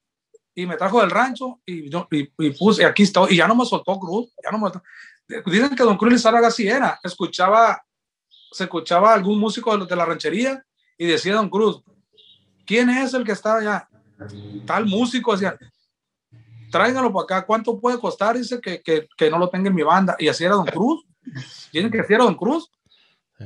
[0.65, 3.99] me trajo del rancho y, y, y puse, aquí está, y ya no me soltó
[3.99, 4.84] Cruz, ya no me soltó
[5.45, 7.84] dicen que Don Cruz Lizárraga así era, escuchaba,
[8.52, 10.63] se escuchaba algún músico de la ranchería
[10.97, 11.84] y decía Don Cruz,
[12.65, 13.89] ¿quién es el que está allá?
[14.65, 15.58] Tal músico, decía,
[16.71, 18.38] tráigalo para acá, ¿cuánto puede costar?
[18.38, 20.15] Dice que, que, que, no lo tenga en mi banda.
[20.19, 21.06] Y así era Don Cruz.
[21.71, 22.69] Dicen que así era Don Cruz.
[23.38, 23.45] Sí.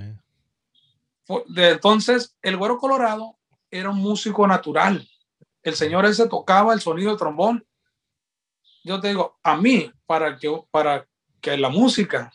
[1.56, 3.38] Entonces, el Güero Colorado
[3.70, 5.08] era un músico natural.
[5.62, 7.66] El señor ese tocaba el sonido del trombón.
[8.84, 11.06] Yo te digo, a mí, para que, para
[11.42, 12.32] que la música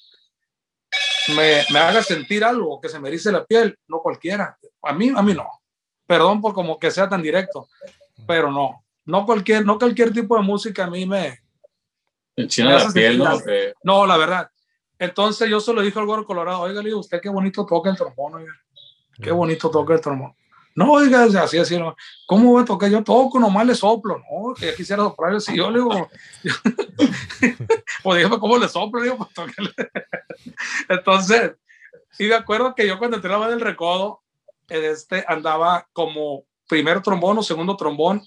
[1.28, 4.58] me, me, haga sentir algo, que se me erice la piel, no cualquiera.
[4.82, 5.48] A mí, a mí no.
[6.06, 7.68] Perdón por como que sea tan directo,
[8.26, 8.84] pero no.
[9.04, 11.40] No cualquier, no cualquier tipo de música a mí me...
[12.36, 13.38] Enchina la piel, ¿no?
[13.82, 14.50] No, la verdad.
[14.98, 17.96] Entonces yo solo dije al Gordo Colorado, oiga, le digo, usted qué bonito toca el
[17.96, 18.52] trombón, oiga.
[19.20, 20.34] Qué bonito toca el trombón.
[20.74, 21.94] No, oiga, así, así, no.
[22.26, 22.88] ¿cómo voy a tocar?
[22.88, 24.54] Yo toco, nomás le soplo, ¿no?
[24.54, 26.08] Que quisiera soplar, si yo le digo,
[28.02, 29.50] pues dígame cómo le soplo, digo, pues
[30.88, 31.52] Entonces,
[32.18, 34.22] y de acuerdo que yo cuando entraba del recodo,
[34.68, 38.22] este andaba como primer trombón o segundo trombón,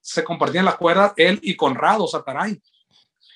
[0.00, 2.60] se compartían las cuerdas él y Conrado Sataray.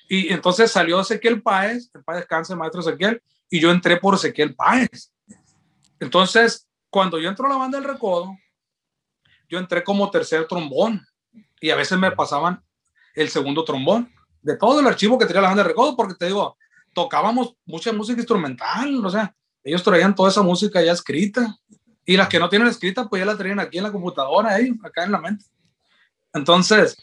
[0.07, 4.55] Y entonces salió Ezequiel Páez, el Páez descanse, maestro Ezequiel, y yo entré por Ezequiel
[4.55, 5.11] Páez.
[5.99, 8.37] Entonces, cuando yo entro a la banda del recodo,
[9.49, 11.05] yo entré como tercer trombón
[11.59, 12.63] y a veces me pasaban
[13.15, 14.11] el segundo trombón
[14.41, 16.57] de todo el archivo que tenía la banda de recodo, porque te digo,
[16.93, 21.55] tocábamos mucha música instrumental, o sea, ellos traían toda esa música ya escrita
[22.05, 24.77] y las que no tienen escrita, pues ya la traían aquí en la computadora, ellos,
[24.83, 25.45] acá en la mente.
[26.33, 26.97] Entonces,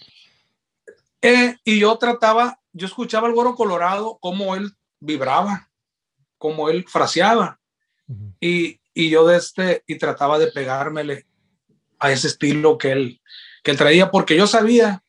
[1.21, 5.71] eh, y yo trataba, yo escuchaba al güero colorado, cómo él vibraba,
[6.39, 7.61] cómo él fraseaba,
[8.09, 8.35] uh -huh.
[8.41, 11.27] y, y yo de este, y trataba de pegármele
[11.99, 13.21] a ese estilo que él,
[13.63, 15.03] que él traía, porque yo sabía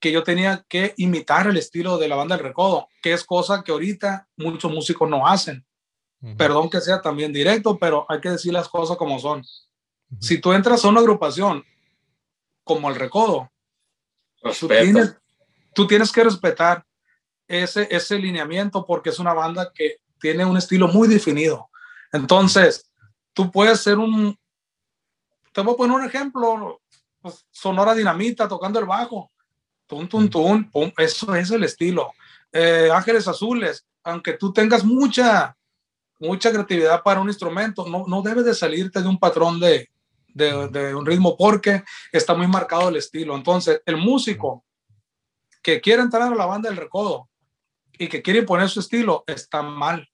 [0.00, 3.62] que yo tenía que imitar el estilo de la banda del recodo, que es cosa
[3.62, 5.64] que ahorita muchos músicos no hacen.
[6.36, 9.44] Perdón que sea también directo, pero hay que decir las cosas como son.
[10.20, 11.64] Si tú entras a una agrupación
[12.62, 13.50] como el recodo,
[14.60, 15.16] tú tienes,
[15.74, 16.84] tú tienes, que respetar
[17.48, 21.68] ese, ese lineamiento porque es una banda que tiene un estilo muy definido.
[22.12, 22.92] Entonces,
[23.32, 24.38] tú puedes ser un,
[25.52, 26.80] te voy a poner un ejemplo,
[27.20, 29.32] pues, Sonora Dinamita tocando el bajo
[30.98, 32.12] eso es el estilo.
[32.52, 35.56] Eh, Ángeles Azules, aunque tú tengas mucha,
[36.22, 39.90] mucha creatividad para un instrumento, no, no debes de salirte de un patrón de,
[40.28, 41.82] de, un ritmo porque
[42.12, 43.34] está muy marcado el estilo.
[43.34, 44.64] Entonces, el músico
[45.62, 47.28] que quiere entrar a la banda del recodo
[47.98, 50.08] y que quiere imponer su estilo, está mal.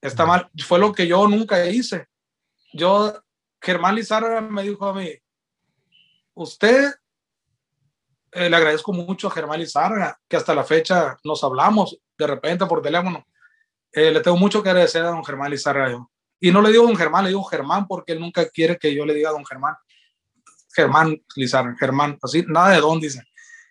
[0.00, 0.48] Está mal.
[0.64, 2.06] Fue lo que yo nunca hice.
[2.72, 3.12] Yo,
[3.60, 5.10] Germán Lizarra me dijo a mí,
[6.34, 6.94] usted
[8.30, 12.66] eh, le agradezco mucho a Germán Lizarga, que hasta la fecha nos hablamos de repente
[12.66, 13.26] por teléfono.
[13.94, 16.04] Eh, le tengo mucho que agradecer a don Germán Lizarga.
[16.40, 19.06] Y no le digo don Germán, le digo Germán porque él nunca quiere que yo
[19.06, 19.76] le diga don Germán.
[20.74, 23.22] Germán Lizarga, Germán, así, nada de don, dice.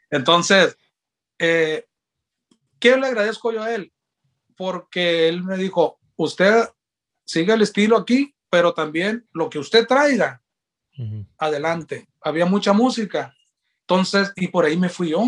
[0.09, 0.77] Entonces,
[1.37, 1.85] eh,
[2.79, 3.91] ¿qué le agradezco yo a él?
[4.55, 6.69] Porque él me dijo, usted
[7.25, 10.41] sigue el estilo aquí, pero también lo que usted traiga,
[11.37, 12.07] adelante.
[12.21, 13.35] Había mucha música,
[13.81, 15.25] entonces, y por ahí me fui yo.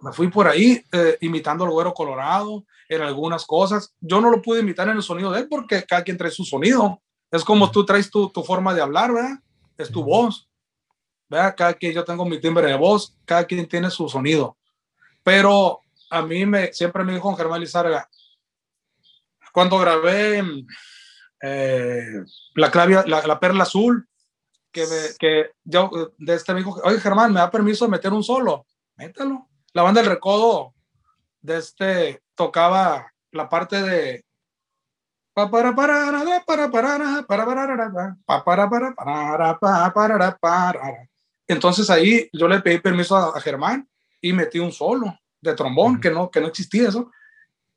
[0.00, 3.94] Me fui por ahí eh, imitando al güero colorado en algunas cosas.
[4.00, 6.44] Yo no lo pude imitar en el sonido de él porque cada quien trae su
[6.44, 7.02] sonido.
[7.30, 9.38] Es como tú traes tu, tu forma de hablar, ¿verdad?
[9.76, 10.48] Es tu voz.
[11.28, 11.54] ¿verdad?
[11.56, 14.56] Cada quien, yo tengo mi timbre de voz, cada quien tiene su sonido.
[15.22, 15.80] Pero
[16.10, 18.08] a mí me, siempre me dijo Germán Lizarga,
[19.52, 20.42] cuando grabé
[21.42, 24.08] eh, la, clavia, la, la perla azul,
[24.70, 24.86] que,
[25.18, 28.66] que yo de este me dijo, oye Germán, ¿me da permiso de meter un solo?
[28.96, 30.74] Mételo la banda del recodo
[31.40, 34.24] de este tocaba la parte de
[35.34, 36.24] para para para
[39.92, 41.08] para para
[41.46, 43.88] entonces ahí yo le pedí permiso a, Germán
[44.20, 46.00] y metí un solo de trombón uh -huh.
[46.00, 47.10] que no que no existía eso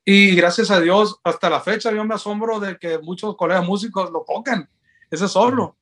[0.04, 4.10] y gracias a Dios hasta la fecha yo me asombro de que muchos colegas músicos
[4.10, 4.68] lo tocan
[5.10, 5.76] ese solo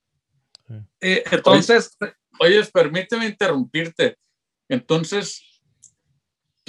[0.69, 0.87] uh -huh.
[1.01, 1.97] eh, entonces
[2.39, 4.19] oye, oyes, permíteme interrumpirte
[4.69, 5.50] entonces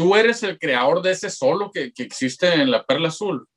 [0.01, 3.47] tú eres el creador de ese solo que, que existe en la Perla Azul.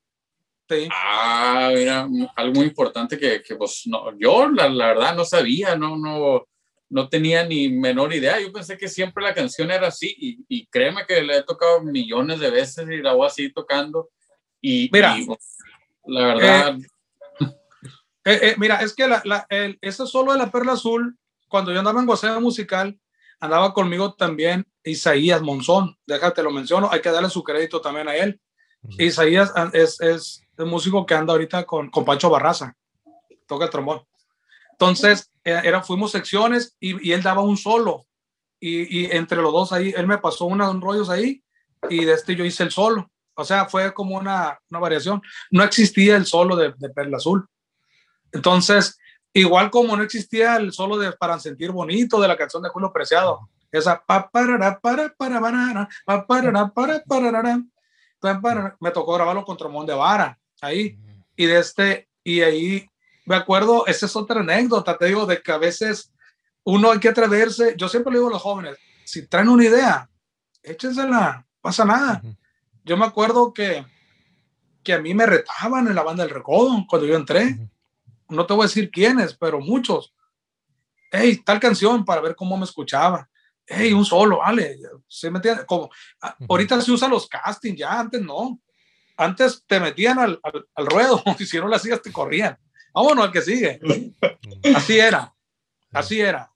[0.68, 0.88] Sí.
[0.92, 5.74] Ah, mira, algo muy importante que, que pues, no, yo la, la, verdad no sabía,
[5.74, 6.46] no, no,
[6.90, 8.38] no tenía ni menor idea.
[8.38, 11.82] Yo pensé que siempre la canción era así y, y créeme que la he tocado
[11.82, 14.10] millones de veces y la voy así tocando.
[14.60, 15.26] Y, mira, y,
[16.04, 16.84] la verdad, eh,
[18.26, 21.16] eh, eh, mira, es que la, la, el, ese solo de la Perla Azul,
[21.48, 22.98] cuando yo andaba en Gocea Musical,
[23.40, 25.96] andaba conmigo también Isaías Monzón.
[26.06, 28.40] Déjate, lo menciono, hay que darle su crédito también a él.
[28.98, 32.74] Isaías es, es el músico que anda ahorita con, con Pancho Barraza,
[33.46, 34.02] toca el trombón.
[34.72, 38.06] Entonces, era, fuimos secciones y, y, él daba un solo.
[38.60, 41.42] Y, y, entre los dos ahí, él me pasó unos rollos ahí
[41.88, 43.10] y de este yo hice el solo.
[43.34, 45.22] O sea, fue como una, una variación.
[45.50, 47.46] No existía el solo de, de Perla Azul.
[48.32, 48.98] Entonces,
[49.34, 52.92] igual como no existía el solo de Para Sentir Bonito de la canción de Julio
[52.92, 55.40] Preciado, esa pa para para para para
[56.24, 57.60] para para
[58.40, 60.98] para me tocó grabarlo con Tromón de Vara ahí
[61.36, 62.88] y de este y ahí
[63.26, 66.12] me acuerdo esa es otra anécdota te digo de que a veces
[66.62, 70.08] uno hay que atreverse yo siempre le digo a los jóvenes si traen una idea
[70.62, 72.22] échensela pasa nada.
[72.84, 73.84] Yo me acuerdo que
[74.82, 77.56] que a mí me retaban en la banda del recodo cuando yo entré
[78.28, 80.14] no te voy a decir quiénes, pero muchos.
[81.10, 83.28] Hey, tal canción para ver cómo me escuchaba.
[83.66, 84.78] Hey, un solo, vale.
[85.08, 85.64] ¿Se me entiende?
[85.64, 85.90] Como,
[86.48, 88.60] ahorita se usan los castings, ya antes no.
[89.16, 90.40] Antes te metían al,
[90.74, 92.58] al, ruedo y si no lo hacías te corrían.
[92.92, 93.80] Vámonos al que sigue.
[94.74, 95.34] Así era.
[95.92, 96.50] Así era.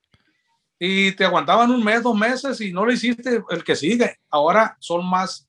[0.78, 4.18] Y te aguantaban un mes, dos meses y no lo hiciste el que sigue.
[4.30, 5.48] Ahora son más,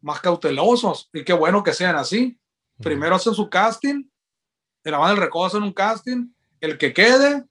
[0.00, 2.38] más cautelosos y qué bueno que sean así.
[2.78, 4.04] Primero hacen su casting
[4.82, 7.44] de la banda del recodo hacen un casting, el que quede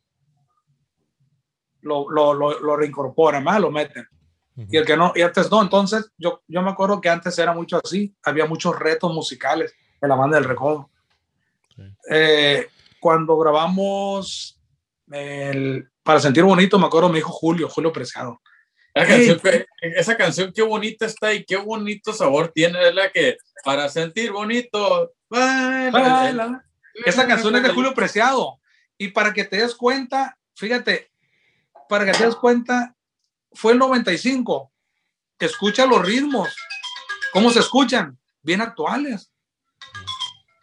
[1.82, 4.08] lo, lo, lo, lo reincorporan, más lo meten.
[4.56, 4.68] Uh -huh.
[4.72, 7.54] Y el que no, y antes no, entonces yo, yo me acuerdo que antes era
[7.54, 10.90] mucho así, había muchos retos musicales en la banda del recodo.
[11.76, 11.84] Sí.
[12.10, 12.68] Eh,
[13.00, 14.60] cuando grabamos
[15.12, 18.42] el, para sentir bonito, me acuerdo, me dijo Julio, Julio Preciado.
[18.94, 19.40] Esa canción,
[19.82, 24.32] esa canción, qué bonita está y qué bonito sabor tiene, es la que para sentir
[24.32, 26.66] bonito, baila, baila.
[27.06, 28.60] Esa canción es de Julio Preciado.
[28.98, 31.12] Y para que te des cuenta, fíjate,
[31.88, 32.96] para que te des cuenta,
[33.54, 34.72] fue el 95
[35.46, 36.50] escucha los ritmos,
[37.32, 39.32] cómo se escuchan, bien actuales.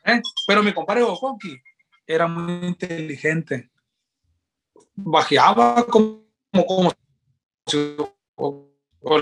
[0.04, 0.20] ¿Eh?
[0.46, 1.60] Pero mi compadre Gokoki
[2.06, 3.70] era muy inteligente.
[4.94, 6.94] Bajeaba como, como,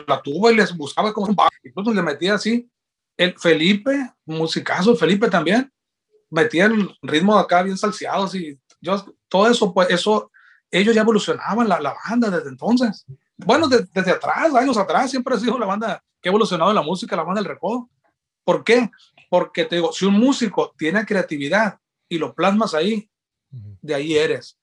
[0.07, 2.71] la tuba y les buscaba como un Incluso le metía así.
[3.17, 5.73] El Felipe, musicazo, Felipe también,
[6.31, 10.31] metía el ritmo de acá bien salseados y yo, todo eso, pues eso,
[10.71, 13.05] ellos ya evolucionaban la, la banda desde entonces.
[13.37, 16.83] Bueno, desde atrás, años atrás, siempre ha sido la banda que ha evolucionado en la
[16.83, 17.89] música, la banda del recodo.
[18.45, 18.91] ¿Por qué?
[19.31, 23.11] Porque te digo, si un músico tiene creatividad y lo plasmas ahí,
[23.51, 24.59] de ahí eres.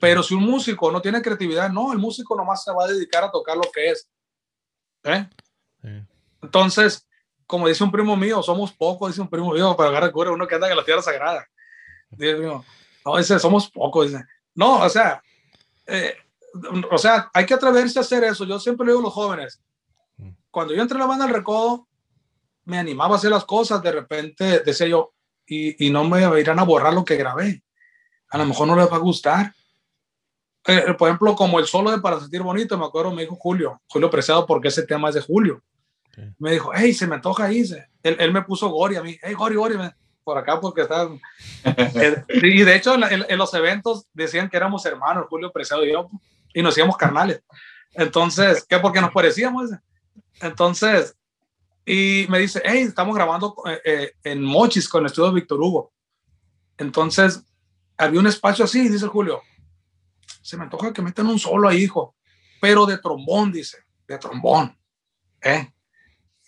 [0.00, 3.22] Pero si un músico no tiene creatividad, no, el músico nomás se va a dedicar
[3.22, 4.08] a tocar lo que es.
[5.04, 5.28] ¿Eh?
[6.42, 7.06] Entonces,
[7.50, 10.46] como dice un primo mío, somos pocos, dice un primo mío, para agarrar cura, uno
[10.46, 11.48] que anda en la tierra sagrada.
[12.10, 12.64] Mío,
[13.04, 14.06] no, dice, somos pocos.
[14.06, 14.24] Dice.
[14.54, 15.20] No, o sea,
[15.84, 16.14] eh,
[16.88, 18.44] o sea, hay que atreverse a hacer eso.
[18.44, 19.60] Yo siempre le digo a los jóvenes,
[20.52, 21.88] cuando yo entré en la banda del recodo,
[22.66, 25.12] me animaba a hacer las cosas, de repente decía yo,
[25.44, 27.64] y, y no me irán a borrar lo que grabé.
[28.28, 29.52] A lo mejor no les va a gustar.
[30.68, 33.82] Eh, por ejemplo, como el solo de Para Sentir Bonito, me acuerdo, me dijo Julio,
[33.88, 35.64] Julio Preciado, porque ese tema es de Julio.
[36.38, 37.64] Me dijo, hey, se me antoja ahí.
[38.02, 39.76] Él, él, me puso Gori a mí, hey, Gori, Gori,
[40.24, 41.08] por acá porque está.
[41.64, 46.08] Eh, y de hecho, en, los eventos decían que éramos hermanos, Julio Preciado y yo,
[46.54, 47.42] y nos íbamos carnales.
[47.92, 48.78] Entonces, ¿qué?
[48.78, 49.70] Porque nos parecíamos.
[50.40, 51.16] Entonces,
[51.84, 55.92] y me dice, hey, estamos grabando eh, eh, en Mochis con el estudio Víctor Hugo.
[56.78, 57.44] Entonces,
[57.98, 59.42] había un espacio así, dice Julio.
[60.40, 62.14] Se me antoja que metan un solo ahí, hijo,
[62.60, 64.78] pero de trombón, dice, de trombón.
[65.42, 65.70] ¿eh?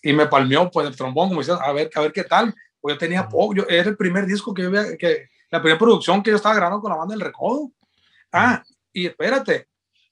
[0.03, 2.55] Y me palmeó, pues, el trombón, como dice, a ver, a ver qué tal.
[2.81, 5.79] Pues yo tenía poco, yo, era el primer disco que yo había, que, la primera
[5.79, 7.71] producción que yo estaba grabando con la banda del Recodo.
[8.33, 9.69] Ah, y espérate,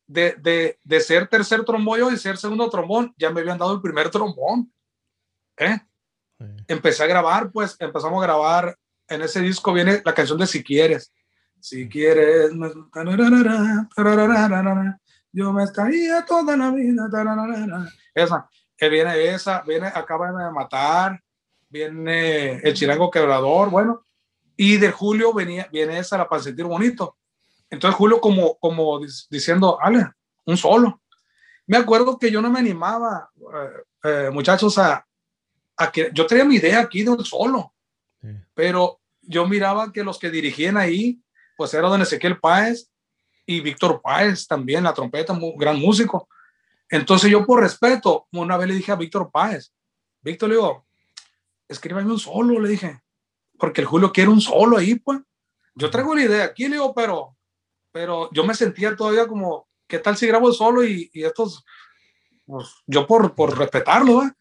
[0.06, 3.80] de, de, de ser tercer trombón y ser segundo trombón, ya me habían dado el
[3.80, 4.72] primer trombón.
[5.56, 5.80] ¿eh?
[6.68, 8.76] Empecé a grabar, pues empezamos a grabar.
[9.08, 11.12] En ese disco viene la canción de Si Quieres.
[11.60, 12.52] Si quieres,
[15.32, 17.08] yo me estaría toda la vida.
[18.14, 18.48] Esa,
[18.80, 21.22] que viene esa, viene Acaba de matar,
[21.68, 24.02] viene El Chirango Quebrador, bueno,
[24.56, 27.18] y de Julio venía, viene esa, La para sentir bonito.
[27.68, 30.06] Entonces Julio como, como diciendo, Ale,
[30.46, 31.02] un solo.
[31.66, 35.06] Me acuerdo que yo no me animaba, eh, eh, muchachos, a,
[35.92, 37.74] que yo tenía mi idea aquí de un solo,
[38.54, 41.20] pero yo miraba que los que dirigían ahí,
[41.56, 42.90] pues era don Ezequiel Páez
[43.46, 46.28] y Víctor Páez también, la trompeta, un gran músico.
[46.90, 49.72] Entonces yo por respeto, una vez le dije a Víctor Páez,
[50.22, 50.86] Víctor le digo,
[51.68, 53.00] escríbame un solo, le dije,
[53.58, 55.20] porque el Julio quiere un solo ahí, pues.
[55.74, 57.36] Yo traigo la idea aquí, le digo, pero,
[57.92, 61.64] pero yo me sentía todavía como, ¿qué tal si grabo solo y, y estos,
[62.44, 64.32] pues, yo por, por respetarlo, ¿eh?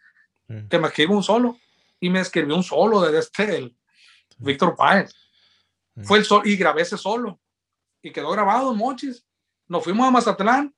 [0.68, 1.58] que me escribió un solo
[2.00, 3.78] y me escribió un solo de este, el
[4.40, 5.14] Víctor Páez.
[6.04, 7.40] Fue el solo y grabé ese solo
[8.02, 9.26] y quedó grabado en Mochis.
[9.68, 10.74] Nos fuimos a Mazatlán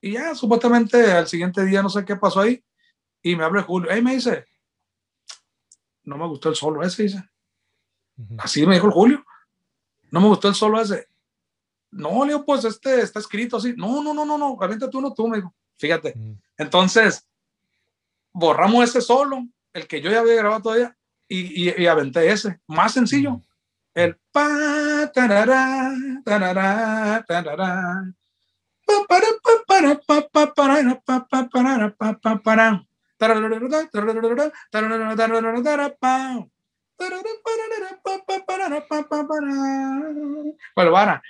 [0.00, 2.64] y ya supuestamente al siguiente día no sé qué pasó ahí
[3.22, 3.88] y me habla Julio.
[3.90, 4.46] Hey, me dice,
[6.04, 7.22] no me gustó el solo ese, dice.
[8.38, 9.24] Así me dijo el Julio.
[10.10, 11.08] No me gustó el solo ese.
[11.90, 13.74] No, Leo, pues este está escrito así.
[13.76, 15.54] No, no, no, no, no, avienta tú, no tú, me dijo.
[15.76, 16.14] Fíjate.
[16.56, 17.26] Entonces,
[18.32, 20.96] borramos ese solo, el que yo ya había grabado todavía,
[21.28, 23.42] y, y, y aventé ese, más sencillo.
[23.94, 25.92] El pa, tarara,
[26.24, 28.14] tarara, tarara,
[40.90, 41.20] bueno,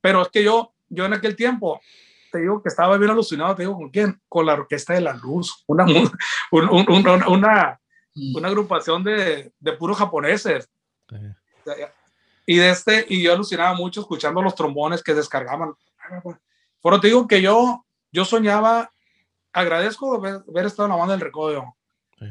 [0.00, 1.80] pero es que yo, yo en aquel tiempo
[2.30, 4.20] te digo que estaba bien alucinado, te digo, ¿con quién?
[4.28, 5.84] Con la Orquesta de la Luz, una,
[6.50, 6.70] una,
[7.28, 7.80] una,
[8.14, 10.68] una, agrupación de, de puros japoneses.
[12.46, 15.74] Y, de este, y yo alucinaba mucho escuchando los trombones que descargaban.
[16.82, 18.90] Pero te digo que yo, yo soñaba,
[19.52, 21.76] agradezco haber, estado en la banda del recodo,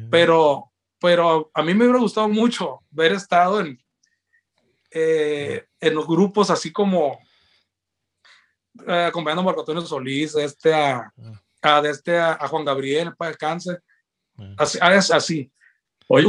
[0.10, 3.82] pero, pero a mí me hubiera gustado mucho haber estado en,
[4.92, 7.20] eh, en los grupos así como
[8.86, 11.12] eh, acompañando a Marco Antonio Solís, este a,
[11.62, 13.82] a, este a, Juan Gabriel para el cáncer.
[14.58, 14.78] Así.
[14.82, 15.52] así.
[16.08, 16.28] Oye,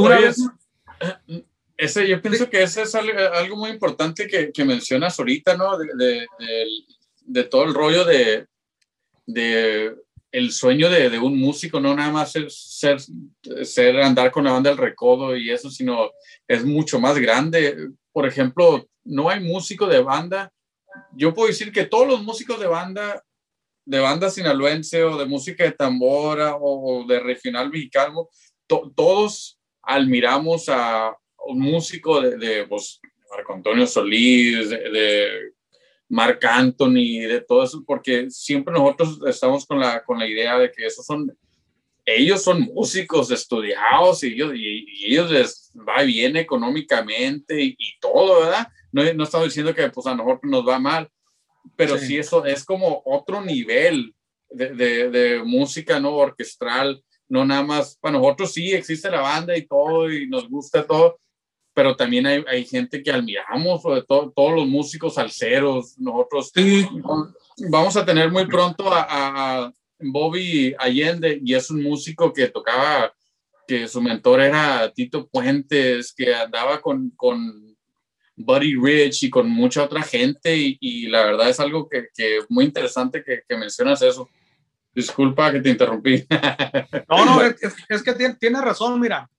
[0.99, 1.45] eh,
[1.77, 5.77] ese, yo pienso que ese es algo, muy importante que, que, mencionas ahorita, ¿no?
[5.77, 6.67] De, de, de,
[7.49, 8.47] todo el rollo de,
[9.25, 9.95] de
[10.31, 12.99] el sueño de, de, un músico, no nada más ser, ser,
[13.63, 16.11] ser, andar con la banda del recodo y eso, sino
[16.47, 17.89] es mucho más grande.
[18.11, 20.51] Por ejemplo, no hay músico de banda
[21.15, 23.23] yo puedo decir que todos los músicos de banda
[23.85, 28.29] de banda sinaloense o de música de tambora o, de regional mexicano,
[28.67, 31.17] todos admiramos a
[31.47, 32.99] un músico de, de pues,
[33.31, 35.53] Marco Antonio Solís, de, de
[36.09, 40.71] Marc Anthony, de todo eso, porque siempre nosotros estamos con la, con la idea de
[40.71, 41.31] que esos son,
[42.03, 48.67] ellos son músicos estudiados y ellos, y, ellos les va bien económicamente y, todo, ¿verdad?
[48.91, 51.07] No, no, estamos diciendo que pues a nosotros nos va mal,
[51.75, 54.15] pero sí, eso es como otro nivel
[54.49, 59.55] de, de, de, música no orquestral, no nada más, para nosotros sí existe la banda
[59.55, 61.19] y todo y nos gusta todo,
[61.79, 66.85] pero también hay, hay gente que admiramos, sobre todo todos los músicos alceros, nosotros sí.
[67.69, 73.13] vamos a tener muy pronto a, a, Bobby Allende y es un músico que tocaba,
[73.65, 77.77] que su mentor era Tito Puentes, que andaba con, con
[78.35, 82.39] Buddy Rich y con mucha otra gente y, y la verdad es algo que, que
[82.49, 84.29] muy interesante que, que, mencionas eso.
[84.93, 86.25] Disculpa que te interrumpí.
[87.07, 89.29] No, no, es, es que tiene, tiene razón, mira.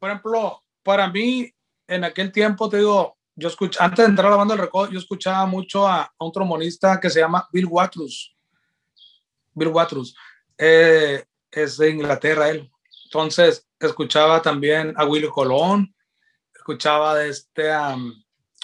[0.00, 1.54] Por ejemplo, para mí
[1.86, 4.90] en aquel tiempo, te digo, yo escuché, antes de entrar a la banda del recodo,
[4.90, 8.34] yo escuchaba mucho a, un trombonista que se llama Bill Watrous.
[9.52, 10.14] Bill Watrous.
[10.56, 12.70] Eh, es de Inglaterra él.
[13.06, 15.94] Entonces, escuchaba también a Willy Colón,
[16.54, 17.70] escuchaba de este,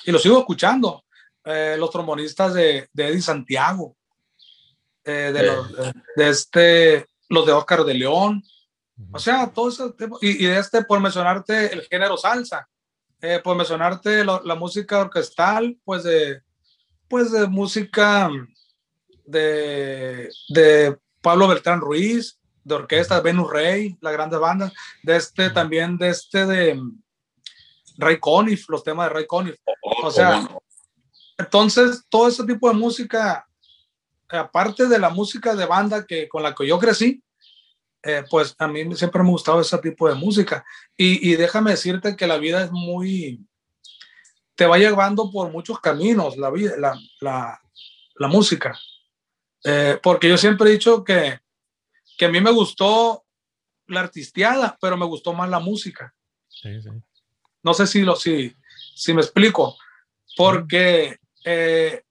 [0.05, 1.05] y lo sigo escuchando,
[1.45, 3.97] eh, los trombonistas de, de Eddie Santiago,
[5.05, 5.73] eh, de, los,
[6.17, 8.43] de, este, los de Oscar de León,
[9.13, 9.85] o sea, todo ese
[10.21, 12.69] y, y de este, por mencionarte el género salsa,
[13.23, 16.43] eh, pues mencionarte la música orquestal, pues de,
[17.09, 18.31] pues de música
[19.27, 25.97] de, de Pablo Beltrán Ruiz, de orquesta, Venus Rey, la grande banda, de este también,
[25.99, 26.81] de este de
[27.99, 29.57] Ray Conniff, los temas de Ray Conniff.
[29.83, 30.49] Oh, o sea,
[31.39, 33.47] entonces todo ese tipo de música,
[34.29, 37.23] aparte de la música de banda que con la que yo crecí,
[38.03, 40.65] eh, pues a mí siempre me ha gustado ese tipo de música.
[40.97, 43.47] Y, y, déjame decirte que la vida es muy,
[44.55, 47.61] te va llevando por muchos caminos la vida, la, la,
[48.17, 48.79] la música.
[49.65, 51.41] Eh, porque yo siempre he dicho que,
[52.17, 53.25] que a mí me gustó
[53.87, 56.15] la artisteada, pero me gustó más la música.
[56.49, 56.91] Sí, sí.
[57.63, 58.57] No sé si, lo, si,
[58.95, 59.77] si me explico,
[60.37, 62.03] porque eh,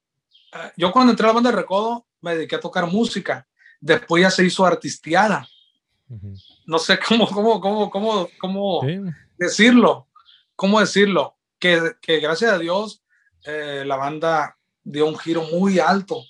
[0.76, 3.48] yo cuando entré a la banda de Recodo me dediqué a tocar música,
[3.80, 5.48] después ya se hizo artisteada
[6.66, 8.80] no sé cómo, cómo, cómo, cómo, cómo
[9.36, 10.08] decirlo,
[10.56, 13.02] cómo decirlo, que, que gracias a Dios
[13.44, 16.22] eh, la banda dio un giro muy alto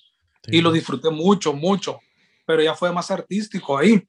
[0.46, 2.00] y lo disfruté mucho, mucho,
[2.46, 4.06] pero ya fue más artístico ahí.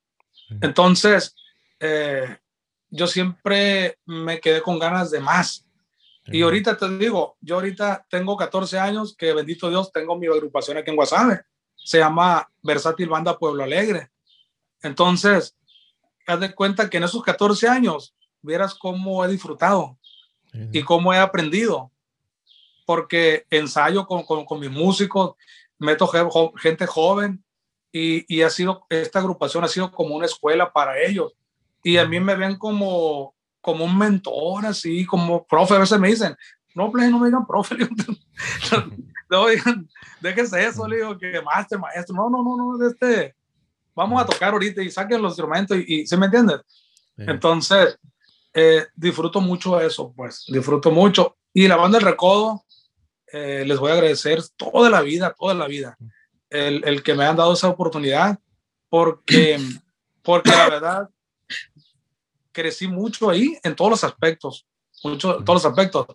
[0.61, 1.35] Entonces,
[1.79, 2.37] eh,
[2.89, 5.65] yo siempre me quedé con ganas de más.
[6.27, 10.77] Y ahorita te digo, yo ahorita tengo 14 años, que bendito Dios, tengo mi agrupación
[10.77, 11.41] aquí en Guasave.
[11.75, 14.11] Se llama Versátil Banda Pueblo Alegre.
[14.81, 15.57] Entonces,
[16.27, 19.97] haz de cuenta que en esos 14 años vieras cómo he disfrutado
[20.71, 21.91] y cómo he aprendido.
[22.85, 25.35] Porque ensayo con, con, con mis músicos,
[25.77, 26.07] meto
[26.57, 27.43] gente joven
[27.91, 31.33] y, y, ha sido, esta agrupación ha sido como una escuela para ellos.
[31.83, 35.75] Y a mí me ven como, como un mentor, así como profe.
[35.75, 36.35] A veces me dicen,
[36.75, 37.75] no, no me digan profe.
[39.29, 42.15] no, digan, déjense eso, le digo, que máster, maestro.
[42.15, 43.35] No, no, no, no, de este
[43.95, 46.55] vamos a tocar ahorita y saquen los instrumentos y, ¿se me entiende?
[47.17, 47.97] Entonces,
[48.53, 51.37] eh, disfruto mucho eso, pues, disfruto mucho.
[51.53, 52.63] Y la banda del Recodo,
[53.31, 55.97] eh, les voy a agradecer toda la vida, toda la vida,
[56.49, 58.39] el, el que me han dado esa oportunidad,
[58.89, 59.57] porque,
[60.21, 61.09] porque la verdad,
[62.51, 64.65] crecí mucho ahí en todos los aspectos,
[65.03, 66.07] mucho, todos los aspectos,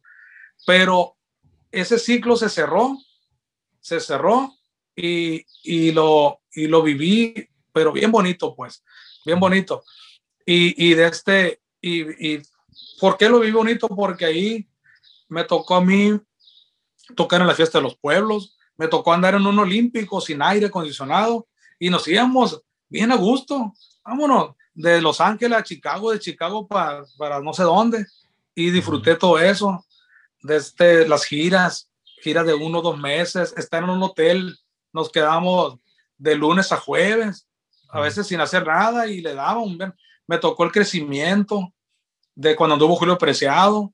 [0.66, 1.16] pero
[1.70, 2.98] ese ciclo se cerró,
[3.80, 4.52] se cerró
[4.94, 8.82] y, y, lo, y lo viví pero bien bonito, pues,
[9.22, 9.84] bien bonito.
[10.46, 12.42] Y, y de este, y, y,
[12.98, 13.86] ¿por qué lo vi bonito?
[13.86, 14.66] Porque ahí
[15.28, 16.18] me tocó a mí
[17.14, 20.68] tocar en la fiesta de los pueblos, me tocó andar en un olímpico sin aire
[20.68, 21.48] acondicionado
[21.78, 27.04] y nos íbamos bien a gusto, vámonos, de Los Ángeles a Chicago, de Chicago para,
[27.18, 28.06] para no sé dónde,
[28.54, 29.84] y disfruté todo eso,
[30.40, 31.90] desde este, las giras,
[32.22, 34.58] giras de uno o dos meses, estar en un hotel,
[34.94, 35.78] nos quedamos
[36.16, 37.46] de lunes a jueves,
[37.88, 39.78] a veces sin hacer nada y le daba un
[40.26, 41.72] Me tocó el crecimiento
[42.34, 43.92] de cuando anduvo Julio Preciado,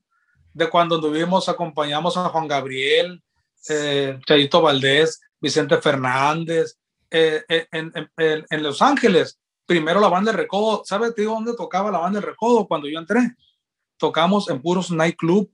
[0.53, 3.23] de cuando anduvimos, acompañamos a Juan Gabriel,
[3.69, 6.77] eh, Chayito Valdés, Vicente Fernández,
[7.09, 9.39] eh, eh, en, en, en, Los Ángeles.
[9.65, 12.99] Primero la banda de Recodo, ¿sabes digo dónde tocaba la banda de Recodo cuando yo
[12.99, 13.35] entré?
[13.97, 15.49] Tocamos en puros nightclub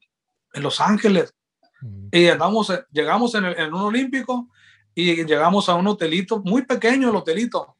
[0.53, 1.33] en Los Ángeles.
[2.11, 4.49] Y andamos, llegamos en, el, en un olímpico
[4.95, 7.77] y llegamos a un hotelito, muy pequeño el hotelito,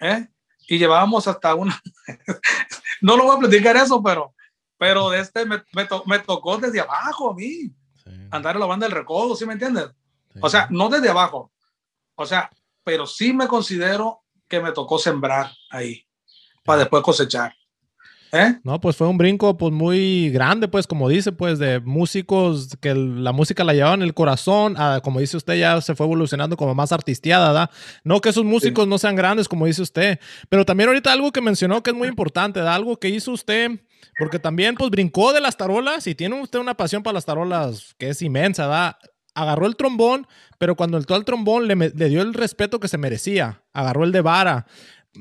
[0.00, 0.28] ¿eh?
[0.68, 1.80] y llevábamos hasta una,
[3.00, 4.34] no lo voy a platicar eso, pero,
[4.78, 5.62] pero de este me,
[6.06, 7.72] me, tocó desde abajo a mí,
[8.30, 9.88] andar en la banda del recodo, ¿sí me entiendes?
[10.40, 11.52] O sea, no desde abajo,
[12.14, 12.50] o sea,
[12.84, 16.06] pero sí me considero que me tocó sembrar ahí
[16.64, 17.54] para después cosechar.
[18.32, 18.58] ¿Eh?
[18.64, 22.94] No, pues fue un brinco pues muy grande, pues como dice, pues de músicos que
[22.94, 26.74] la música la llevaba en el corazón, como dice usted, ya se fue evolucionando como
[26.74, 27.70] más artisteada, ¿da?
[28.04, 30.18] No que esos músicos no sean grandes, como dice usted,
[30.48, 32.74] pero también ahorita algo que mencionó que es muy importante, ¿da?
[32.74, 33.70] Algo que hizo usted,
[34.18, 37.94] porque también pues brincó de las tarolas y tiene usted una pasión para las tarolas
[37.98, 38.98] que es inmensa, ¿da?
[39.34, 40.26] Agarró el trombón,
[40.58, 43.62] pero cuando entró al trombón le, le dio el respeto que se merecía.
[43.74, 44.66] Agarró el de vara,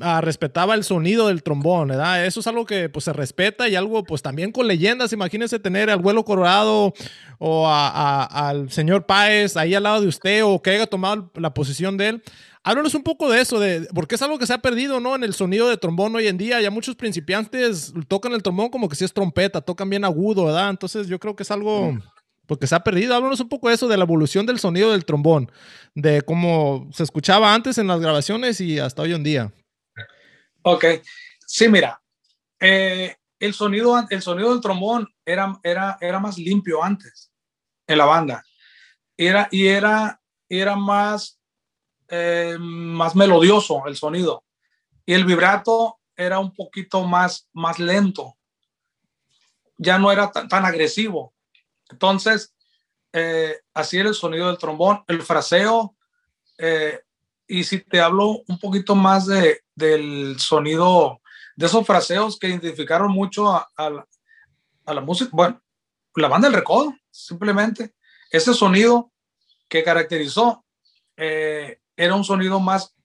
[0.02, 2.26] Ah, respetaba el sonido del trombón, ¿verdad?
[2.26, 5.90] Eso es algo que pues se respeta y algo pues también con leyendas, imagínense tener
[5.90, 6.94] al vuelo colorado
[7.40, 11.98] o al señor Páez ahí al lado de usted o que haya tomado la posición
[11.98, 12.24] de él.
[12.64, 15.16] Háblanos un poco de eso, de, porque es algo que se ha perdido, ¿no?
[15.16, 16.60] En el sonido de trombón hoy en día.
[16.62, 20.72] Ya muchos principiantes tocan el trombón como que si es trompeta, tocan bien agudo, ¿verdad?
[20.72, 21.96] Entonces yo creo que es algo
[22.48, 23.14] porque se ha perdido.
[23.14, 25.52] Háblanos un poco de eso, de la evolución del sonido del trombón,
[25.94, 29.54] de cómo se escuchaba antes en las grabaciones y hasta hoy en día.
[30.68, 30.84] Ok,
[31.46, 32.02] sí, mira,
[32.60, 37.32] eh, el, sonido, el sonido del trombón era, era, era más limpio antes
[37.86, 38.44] en la banda.
[39.16, 41.40] Era, y era, era más,
[42.08, 44.44] eh, más melodioso el sonido.
[45.06, 48.36] Y el vibrato era un poquito más, más lento.
[49.78, 51.36] Ya no era tan, agresivo.
[51.92, 52.56] Entonces,
[53.14, 55.04] eh, así era el sonido del trombón.
[55.08, 55.96] El fraseo,
[57.48, 61.22] y si te hablo un poquito más de, del sonido,
[61.56, 63.68] de esos fraseos que identificaron mucho a,
[64.86, 65.62] la, música, bueno,
[66.16, 67.94] la banda del recodo, simplemente.
[68.32, 69.12] Ese sonido
[69.70, 70.66] que caracterizó
[71.18, 72.96] eh, era un sonido más,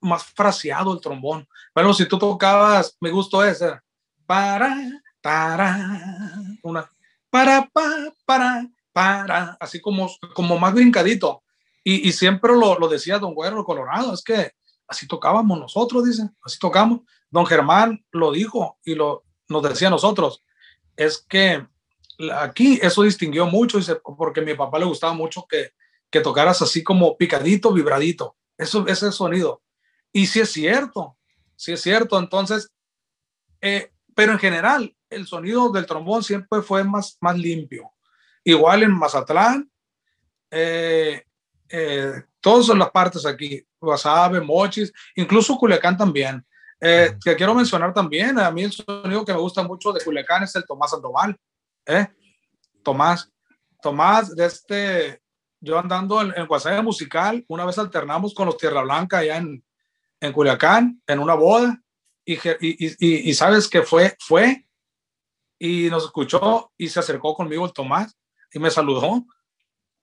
[0.00, 1.46] más fraseado el trombón.
[1.74, 3.78] Bueno, si tú tocabas, me gustó ese,
[4.26, 4.76] para,
[5.20, 5.78] para,
[6.62, 6.90] una,
[7.30, 11.42] para, para, para, para, así como, como más brincadito.
[11.86, 14.52] Y, siempre lo, lo, decía Don Güero Colorado, es que
[14.86, 17.00] así tocábamos nosotros, dicen, así tocamos.
[17.30, 20.44] Don Germán lo dijo y lo, nos decía a nosotros,
[20.96, 21.66] es que
[22.32, 25.72] aquí eso distinguió mucho, dice, porque a mi papá le gustaba mucho que,
[26.10, 29.62] que tocaras así como picadito, vibradito, eso, ese sonido.
[30.12, 31.16] Y sí es cierto,
[31.56, 32.72] sí es cierto, entonces,
[33.60, 37.90] eh, pero en general, el sonido del trombón siempre fue más, más limpio.
[38.44, 39.70] Igual en Mazatlán,
[40.50, 41.24] eh,
[41.68, 46.44] eh, todas las partes aquí, Guasave, Mochis, incluso Culiacán también.
[46.78, 50.42] Eh, que quiero mencionar también, a mí el sonido que me gusta mucho de Culiacán
[50.42, 51.34] es el Tomás Sandoval.
[51.86, 52.06] ¿eh?
[52.82, 53.32] Tomás,
[53.80, 55.22] Tomás, de este,
[55.58, 59.64] yo andando en, en Guasave Musical, una vez alternamos con los Tierra Blanca allá en,
[60.20, 61.80] en Culiacán, en una boda,
[62.26, 64.66] y, y, y, sabes que fue, fue,
[65.58, 68.14] y nos escuchó y se acercó conmigo el Tomás
[68.52, 69.24] y me saludó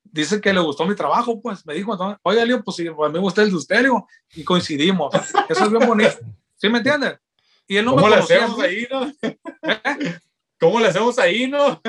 [0.04, 3.42] dice que le gustó mi trabajo, pues me dijo, oye, Leo, pues pues, me gusta
[3.42, 3.86] el de usted,
[4.34, 5.14] y coincidimos.
[5.50, 6.18] Eso es bien bonito.
[6.56, 7.20] ¿Sí me entiendes?
[7.68, 9.12] Y él no ¿Cómo le hacemos ahí, no?
[9.22, 10.20] ¿Eh?
[10.60, 11.82] ¿Cómo le hacemos ahí, no?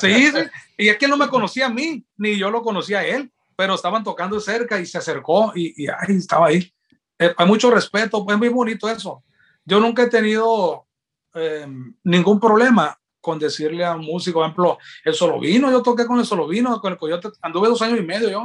[0.00, 0.38] sí, sí,
[0.78, 3.30] y es que él no me conocía a mí, ni yo lo conocía a él,
[3.56, 6.72] pero estaban tocando cerca y se acercó y, y ahí estaba ahí.
[7.18, 9.24] Eh, hay mucho respeto, es muy bonito eso.
[9.64, 10.86] Yo nunca he tenido
[11.34, 11.66] eh,
[12.04, 12.98] ningún problema
[13.28, 16.48] con decirle a un músico, por ejemplo, el solo vino, yo toqué con el solo
[16.48, 18.42] vino, con el coyote, anduve dos años y medio yo,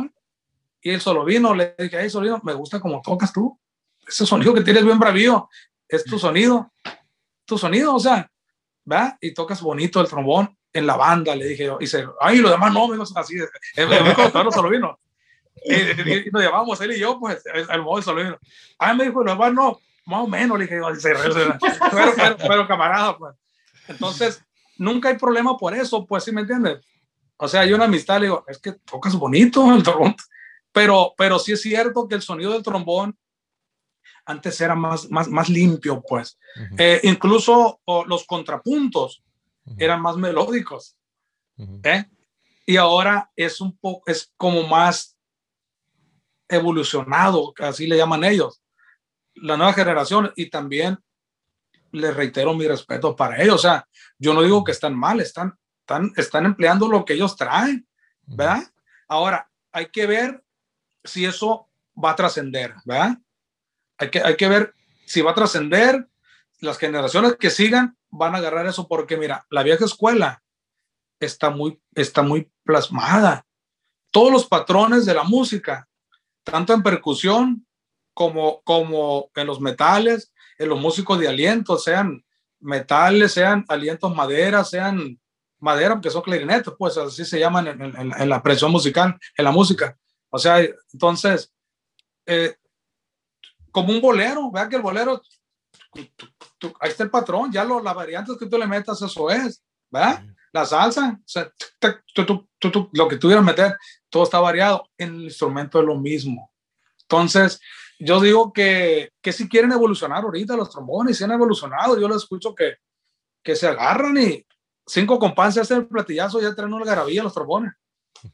[0.81, 3.57] y el solo vino, le dije, hey, solo vino, me gusta como tocas tú,
[4.05, 5.47] ese sonido que tienes bien bravío,
[5.88, 6.69] es tu sonido,
[7.45, 8.29] tu sonido, o sea,
[8.91, 9.17] ¿va?
[9.21, 12.49] Y tocas bonito el trombón en la banda, le dije yo, y dice, ay, lo
[12.49, 13.36] demás no, me así,
[13.75, 14.99] es mejor solo vino.
[15.63, 18.38] Y, y, nos llamamos él y yo, pues, el modo solo vino.
[18.77, 23.17] Ay, me dijo, lo demás no, más o menos, le dije, pero, pero, pero camarada,
[23.17, 23.34] pues.
[23.88, 24.43] Entonces,
[24.78, 26.80] nunca hay problema por eso, pues, ¿sí me entiendes?
[27.38, 30.15] O sea, hay una amistad, le digo, es que tocas bonito el trombón,
[30.71, 33.17] pero, pero sí es cierto que el sonido del trombón
[34.26, 36.38] antes era más, más, más limpio, pues.
[36.78, 39.24] Eh, incluso los contrapuntos
[39.78, 40.95] eran más melódicos.
[41.84, 42.05] ¿eh?
[42.65, 45.17] Y ahora es un poco, es como más
[46.47, 48.61] evolucionado, así le llaman ellos,
[49.36, 50.99] la nueva generación, y también
[51.93, 53.55] les reitero mi respeto para ellos.
[53.55, 53.87] O sea,
[54.17, 57.87] yo no digo que están mal, están, están, están empleando lo que ellos traen,
[58.23, 58.63] ¿verdad?
[59.07, 60.43] Ahora, hay que ver
[61.03, 61.69] si eso
[62.03, 63.17] va a trascender, ¿verdad?
[63.97, 64.73] Hay que, hay que ver
[65.05, 66.07] si va a trascender,
[66.59, 70.43] las generaciones que sigan van a agarrar eso, porque mira, la vieja escuela
[71.19, 73.45] está muy, está muy plasmada.
[74.11, 75.87] Todos los patrones de la música
[76.43, 77.65] tanto en percusión
[78.13, 82.23] como, como en los metales, en los músicos de aliento, sean
[82.59, 85.19] metales, sean alientos madera, sean
[85.59, 89.97] madera, porque son clarinetes, pues así se llaman en, la presión musical, en la música.
[90.29, 90.59] O sea,
[90.91, 91.53] entonces,
[92.25, 92.55] eh,
[93.71, 95.21] como un bolero, vea que el bolero,
[96.79, 100.23] ahí está el patrón, ya lo, las variantes que tú le metas, eso es, ¿verdad?
[100.51, 101.51] La salsa, o sea,
[102.91, 103.75] lo que tuvieras meter,
[104.09, 104.89] todo está variado.
[104.97, 106.53] En el instrumento es lo mismo.
[107.01, 107.59] Entonces,
[107.99, 112.15] yo digo que, que si quieren evolucionar ahorita los trombones, si han evolucionado, yo lo
[112.15, 112.75] escucho que,
[113.43, 114.45] que se agarran y
[114.85, 117.73] cinco compases hacen el platillazo y ya traen una garabilla los trombones.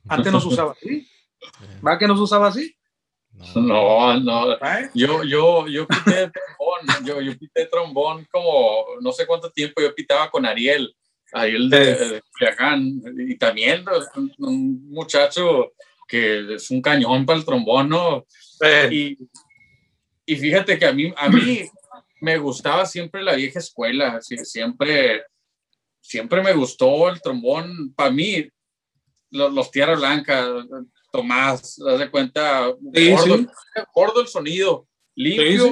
[0.07, 1.07] Antes no se usaba así.
[1.85, 2.75] ¿Va que no se usaba así?
[3.55, 4.53] No, no.
[4.53, 4.89] ¿Eh?
[4.93, 9.95] Yo, yo, yo pité trombón, yo, yo pité trombón como no sé cuánto tiempo yo
[9.95, 10.93] pitaba con Ariel,
[11.31, 12.21] Ariel de, de
[13.27, 13.85] y también
[14.37, 15.71] un, muchacho
[16.07, 18.25] que es un cañón para el trombón, ¿no?
[18.91, 19.17] Y,
[20.29, 21.67] y fíjate que a mí, a mí
[22.21, 25.23] me gustaba siempre la vieja escuela, siempre,
[25.99, 27.91] siempre me gustó el trombón.
[27.95, 28.47] Para mí,
[29.31, 30.45] los, los Tierra Blanca,
[31.11, 32.71] Tomás, haz de cuenta,
[33.91, 35.71] gordo, el sonido, limpio,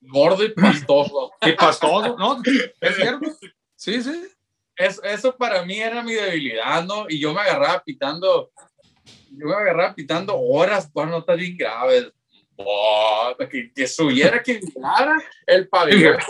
[0.00, 1.30] gordo y pastoso.
[1.42, 2.42] Y pastoso, ¿no?
[2.80, 3.30] Es cierto.
[3.76, 4.24] Sí, sí.
[5.04, 7.06] eso para mí era mi debilidad, ¿no?
[7.08, 8.50] Y yo me agarraba pitando,
[9.30, 12.10] yo me agarraba pitando horas por notas bien graves
[13.50, 16.18] que, que, subiera, que vibrar el pabellón.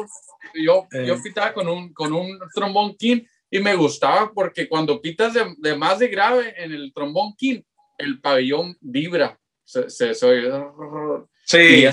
[0.55, 1.20] Yo, yo eh.
[1.20, 5.75] pitaba con un, con un trombón king y me gustaba porque cuando pitas de, de,
[5.75, 7.61] más de grave en el trombón king,
[7.99, 9.37] el pabellón vibra.
[9.64, 11.87] Se, se, sí.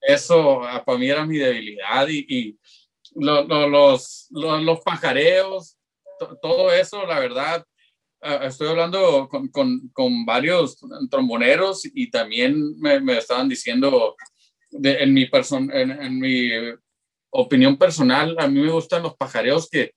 [0.00, 2.58] eso, ah, para mí era mi debilidad y, y
[3.14, 5.76] los, los, los, pajareos,
[6.40, 7.64] todo eso, la verdad,
[8.20, 14.16] Ah, estoy hablando con, con, con, varios tromboneros y también me, me estaban diciendo,
[14.70, 16.50] de, en, mi person, en, en, mi
[17.30, 19.92] opinión personal, a mí me gustan los pajareos que,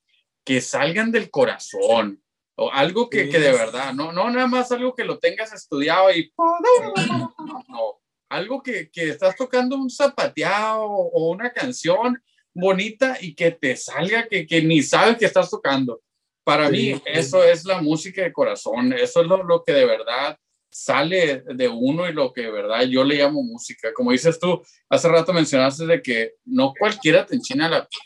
[0.46, 2.22] que salgan del corazón
[2.56, 6.12] o algo que, que, de verdad, no, no nada más algo que lo tengas estudiado
[6.12, 12.22] y no, algo que, que estás tocando un zapateado o una canción
[12.54, 16.02] bonita y que te salga que, que ni sabes que estás tocando.
[16.44, 20.38] Para mí, eso es la música de corazón, eso es lo, que de verdad
[20.72, 23.94] sale de uno y lo que de verdad yo le llamo música.
[23.94, 28.02] Como dices tú, hace rato mencionaste de que no cualquiera te enchina la piel.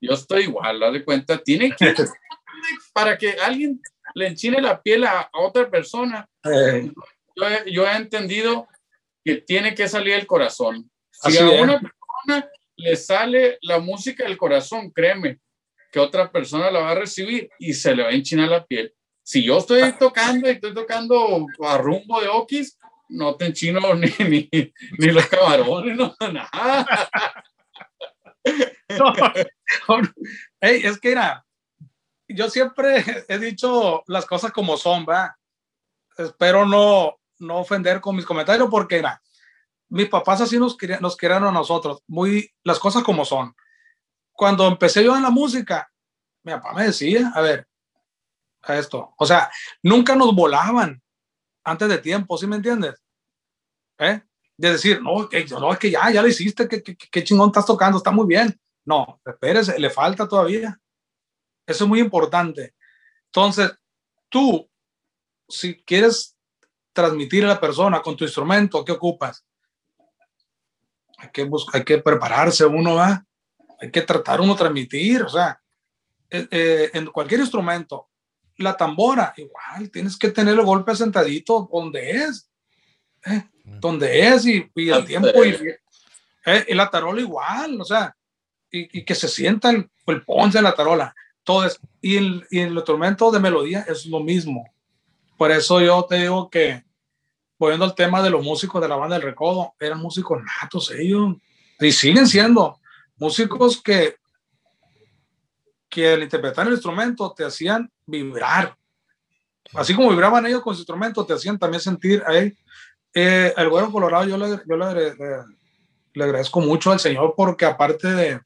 [0.00, 1.94] Yo estoy igual, haz de cuenta, tiene que,
[2.92, 3.80] para que alguien
[4.14, 6.90] le enchine la piel a, otra persona, eh.
[7.66, 8.68] yo, he entendido
[9.24, 10.90] que tiene que salir el corazón.
[11.10, 15.40] Si a una persona le sale la música del corazón, créeme,
[15.90, 18.94] que otra persona la va a recibir y se le va a enchinar la piel.
[19.22, 22.78] Si yo estoy tocando y estoy tocando a rumbo de Okis,
[23.10, 24.48] no te enchino ni, ni,
[24.98, 26.86] ni los camarones, no, nada.
[30.60, 31.44] es que era,
[32.28, 35.36] yo siempre he dicho las cosas como son, ¿va?
[36.16, 39.22] Espero no, no ofender con mis comentarios porque era,
[39.88, 43.54] mis papás así nos, nos querían a nosotros, muy las cosas como son
[44.38, 45.90] cuando empecé yo en la música,
[46.44, 47.66] mi papá me decía, a ver,
[48.62, 49.50] a esto, o sea,
[49.82, 51.02] nunca nos volaban
[51.64, 53.02] antes de tiempo, ¿sí me entiendes?
[53.98, 54.22] ¿Eh?
[54.56, 57.66] De decir, no, que, no, es que ya, ya lo hiciste, que, que, chingón estás
[57.66, 58.56] tocando, está muy bien.
[58.84, 60.80] No, espérese, le falta todavía.
[61.66, 62.76] Eso es muy importante.
[63.26, 63.72] Entonces,
[64.28, 64.70] tú,
[65.48, 66.36] si quieres
[66.92, 69.44] transmitir a la persona con tu instrumento, ¿qué ocupas?
[71.16, 73.24] Hay que, buscar, hay que prepararse uno, ¿va?
[73.80, 75.60] Hay que tratar uno transmitir, o sea,
[76.30, 78.08] eh, eh, en cualquier instrumento,
[78.56, 82.50] la tambora, igual, tienes que tener el golpe sentadito donde es,
[83.24, 83.44] ¿eh?
[83.64, 85.56] donde es y, y el tiempo, y,
[86.68, 88.14] y, la tarola igual, o sea,
[88.70, 91.14] y, y que se sienta el, el ponce en la tarola,
[91.44, 94.68] todo es, y el, y el instrumento de melodía es lo mismo.
[95.36, 96.84] Por eso yo te digo que,
[97.58, 101.36] volviendo al tema de los músicos de la banda del Recodo, eran músicos natos ellos,
[101.80, 102.80] y siguen siendo,
[103.18, 104.16] músicos que,
[105.88, 108.76] que al interpretar el instrumento te hacían vibrar.
[109.74, 112.56] Así como vibraban ellos con su instrumento, te hacían también sentir a él.
[113.14, 115.14] Eh, el Güero Colorado, yo, le, yo le,
[116.14, 118.40] le, agradezco mucho al Señor porque aparte de,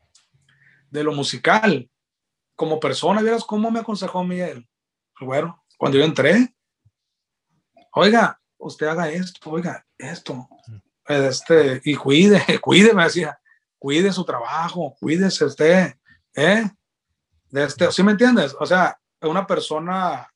[0.91, 1.89] de lo musical,
[2.55, 4.69] como persona, vieras cómo me aconsejó Miguel,
[5.21, 6.55] el Güero, cuando yo entré.
[7.95, 10.49] Oiga, usted haga esto, oiga, esto,
[11.07, 13.39] este, y cuide, cuide, me decía,
[13.83, 15.97] cuide su trabajo, cuídese usted,
[16.37, 16.71] ¿eh?
[17.51, 18.55] De este, ¿Sí me entiendes?
[18.61, 20.33] O sea, una persona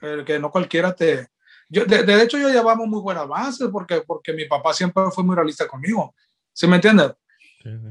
[0.00, 1.26] eh, que no cualquiera te,
[1.68, 5.34] yo, de, hecho, yo llevamos muy buenas bases porque, porque mi papá siempre fue muy
[5.34, 6.14] realista conmigo.
[6.52, 7.12] ¿Sí me entiendes?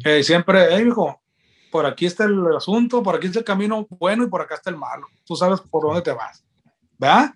[0.05, 1.21] Eh, siempre, hey, hijo,
[1.69, 4.69] por aquí está el asunto, por aquí está el camino bueno y por acá está
[4.69, 5.07] el malo.
[5.25, 6.41] Tú sabes por dónde te vas.
[6.97, 7.33] ¿Verdad?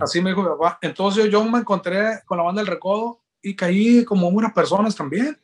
[0.00, 0.78] Así me dijo mi papá.
[0.80, 5.38] Entonces yo me encontré con la banda del Recodo y caí como buenas personas también,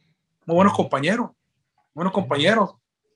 [0.47, 1.31] muy buenos compañeros,
[1.95, 2.71] buenos compañeros.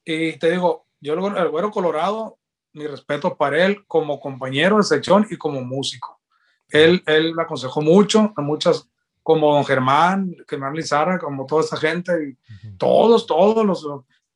[0.04, 2.38] Y te digo, yo el güero Colorado,
[2.72, 6.20] mi respeto para él como compañero de sección y como músico.
[6.68, 8.88] Él, él me aconsejó mucho, a muchas,
[9.22, 13.86] como don Germán, Germán Lizarra, como toda esa gente, y todos, todos los,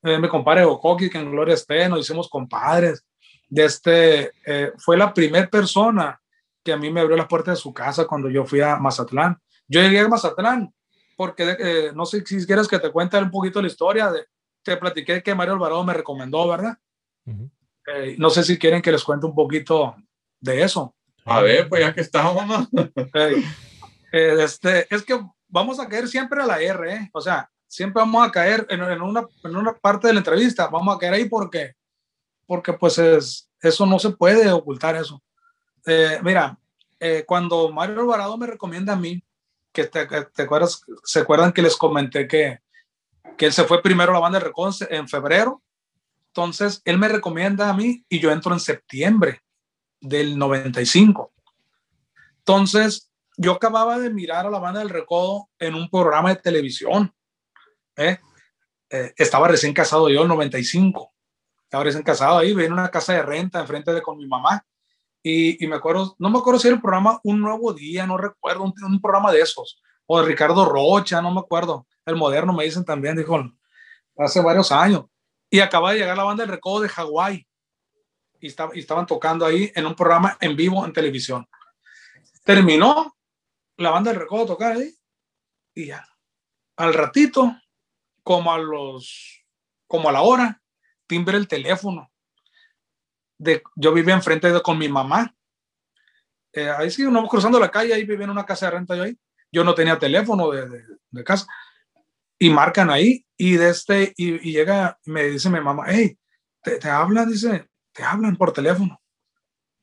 [0.03, 3.05] eh, mi compadre Okoki, que en Gloria esté, nos hicimos compadres.
[3.49, 6.21] De este, eh, fue la primera persona
[6.63, 9.39] que a mí me abrió la puerta de su casa cuando yo fui a Mazatlán.
[9.67, 10.73] Yo llegué a Mazatlán
[11.21, 14.11] porque eh, no sé si quieres que te cuente un poquito la historia.
[14.11, 14.25] De,
[14.63, 16.79] te platiqué que Mario Alvarado me recomendó, ¿verdad?
[18.17, 19.95] no sé si quieren que les cuente un poquito
[20.41, 20.97] de eso.
[21.27, 22.69] A ver, pues ya que estamos,
[24.13, 27.11] este, es que vamos a caer siempre a la R, ¿eh?
[27.13, 30.69] O sea, siempre vamos a caer en, en, una, en una parte de la entrevista,
[30.69, 31.75] vamos a caer ahí porque,
[32.47, 35.23] porque pues es, eso no se puede ocultar eso.
[35.85, 36.59] Eh, mira,
[36.99, 39.23] eh, cuando Mario Alvarado me recomienda a mí,
[39.73, 42.61] que te, te, acuerdas, se acuerdan que les comenté que,
[43.37, 45.63] que él se fue primero a la banda de Reconce en febrero,
[46.29, 49.43] entonces él me recomienda a mí y yo entro en septiembre
[50.01, 51.33] del 95.
[52.39, 57.13] Entonces, yo acababa de mirar a la banda del Recodo en un programa de televisión.
[57.97, 58.19] ¿eh?
[58.91, 61.13] Eh, estaba recién casado yo, en 95.
[61.65, 64.65] Estaba recién casado ahí, en una casa de renta enfrente de con mi mamá.
[65.23, 68.17] Y, y, me acuerdo, no me acuerdo si era el programa Un Nuevo Día, no
[68.17, 69.83] recuerdo, un, un, programa de esos.
[70.07, 71.87] O de Ricardo Rocha, no me acuerdo.
[72.07, 73.39] El moderno me dicen también, dijo,
[74.17, 75.05] hace varios años.
[75.51, 77.47] Y acaba de llegar la banda del Recodo de Hawái
[78.41, 81.47] y, estaban tocando ahí en un programa en vivo en televisión.
[82.45, 83.17] Terminó
[83.77, 84.95] la banda del recodo tocar ahí
[85.75, 86.07] y ya.
[86.77, 87.55] Al ratito,
[88.23, 89.45] como a los,
[89.87, 90.63] como a la hora,
[91.07, 92.11] timbre el teléfono.
[93.41, 95.35] De, yo vivía enfrente de, con mi mamá.
[96.53, 99.05] Eh, ahí sí, uno cruzando la calle, ahí vivía en una casa de renta yo
[99.05, 99.17] ahí.
[99.51, 101.47] Yo no tenía teléfono de, de, de casa.
[102.39, 106.19] Y marcan ahí y de este, y, y, llega, me dice mi mamá, hey,
[106.63, 109.01] te, te habla, dice, te hablan por teléfono.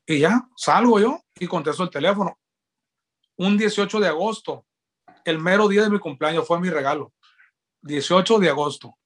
[0.05, 2.37] Y ya, salgo yo y contesto el teléfono.
[3.37, 4.67] Un 18 de agosto,
[5.25, 7.11] el mero día de mi cumpleaños, fue mi regalo.
[7.81, 8.97] 18 de agosto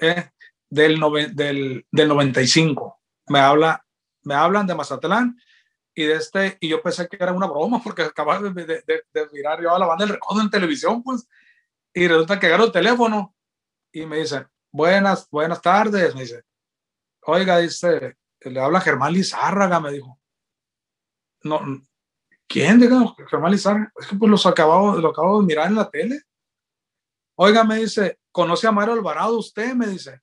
[0.00, 0.30] eh,
[0.68, 1.00] del,
[1.34, 2.99] del, del 95.
[3.30, 3.84] Me, habla,
[4.22, 5.38] me hablan de Mazatlán
[5.94, 9.28] y de este, y yo pensé que era una broma porque acababa de, de, de,
[9.32, 11.28] mirar yo a la banda del recodo en televisión, pues,
[11.94, 13.34] y resulta que agarro el teléfono
[13.92, 16.44] y me dicen, buenas, buenas tardes, me dice,
[17.22, 20.18] Oiga, dice, le habla Germán Lizárraga, me dijo.
[21.42, 21.60] No,
[22.48, 22.80] ¿quién?
[22.80, 23.92] Diga, Germán Lizárraga.
[23.96, 26.22] Es que pues los lo acabo de mirar en la tele.
[27.36, 29.74] Oiga, me dice, ¿conoce a Mario Alvarado usted?
[29.74, 30.20] Me dice.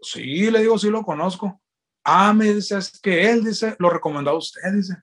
[0.00, 1.60] Sí, le digo, sí lo conozco.
[2.08, 4.94] Ah, me dice, es que él, dice, lo recomendó a usted, dice,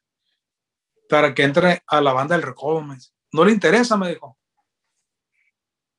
[1.10, 3.12] para que entre a la banda del recodo, me dice.
[3.34, 4.38] No le interesa, me dijo.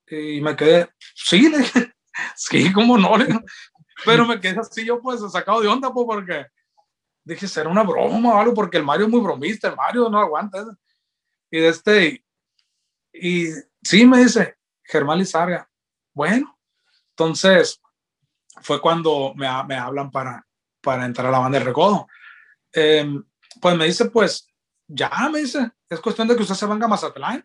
[0.07, 1.93] Y me quedé, sí, le dije,
[2.37, 3.27] sí, cómo no, le
[4.07, 6.47] pero me quedé así yo pues sacado de onda pues porque
[7.23, 10.19] dije, será una broma o algo, porque el Mario es muy bromista, el Mario no
[10.19, 10.61] aguanta.
[10.61, 10.77] Eso.
[11.51, 12.25] Y de este,
[13.13, 13.49] y,
[13.83, 15.71] sí me dice, Germán Lizarga,
[16.15, 16.59] bueno,
[17.11, 17.79] entonces
[18.63, 20.44] fue cuando me, me hablan para,
[20.85, 22.07] para entrar a la banda de recodo.
[22.73, 23.07] Eh,
[23.61, 24.47] pues me dice, pues
[24.87, 27.45] ya me dice, es cuestión de que usted se venga a Mazatlán.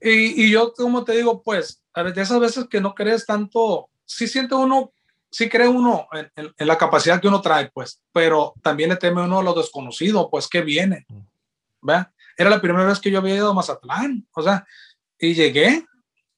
[0.00, 4.28] Y, y yo, como te digo, pues, de esas veces que no crees tanto, sí
[4.28, 4.92] siente uno
[5.36, 9.40] sí cree uno en, la capacidad que uno trae, pues, pero también le teme uno
[9.40, 11.06] a lo desconocido, pues, que viene.
[11.82, 12.06] ¿Ve?
[12.38, 14.66] Era la primera vez que yo había ido a Mazatlán, o sea,
[15.18, 15.84] y llegué,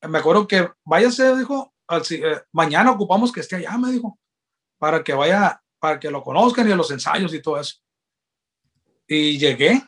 [0.03, 1.73] me acuerdo que váyase, dijo,
[2.11, 4.19] eh, mañana ocupamos que esté allá, me dijo,
[4.79, 7.77] para que vaya, para que lo conozcan y los ensayos y todo eso.
[9.07, 9.83] Y llegué,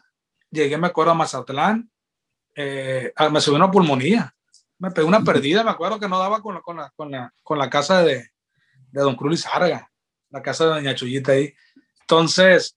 [0.51, 1.91] llegué, me acuerdo, a Mazatlán,
[2.55, 4.35] eh, me subió una pulmonía,
[4.79, 7.35] me pegó una perdida, me acuerdo que no daba con la, con la, con la,
[7.43, 8.31] con la casa de,
[8.91, 9.91] de Don Cruz Lizarga,
[10.31, 11.55] la casa de Doña Chuyita ahí.
[12.01, 12.77] Entonces,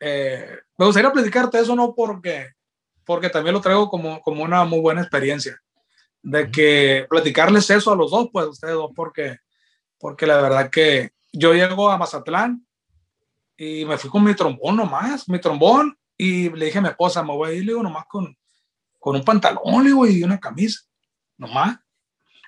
[0.00, 2.50] eh, me gustaría platicarte eso, no porque,
[3.04, 5.58] porque también lo traigo como, como una muy buena experiencia,
[6.22, 9.38] de que platicarles eso a los dos, pues ustedes dos, porque,
[9.98, 12.66] porque la verdad que yo llego a Mazatlán
[13.56, 17.22] y me fui con mi trombón nomás, mi trombón, y le dije a mi esposa,
[17.22, 18.36] me voy a ir, le digo, nomás con,
[18.98, 20.80] con un pantalón, le y una camisa,
[21.36, 21.78] nomás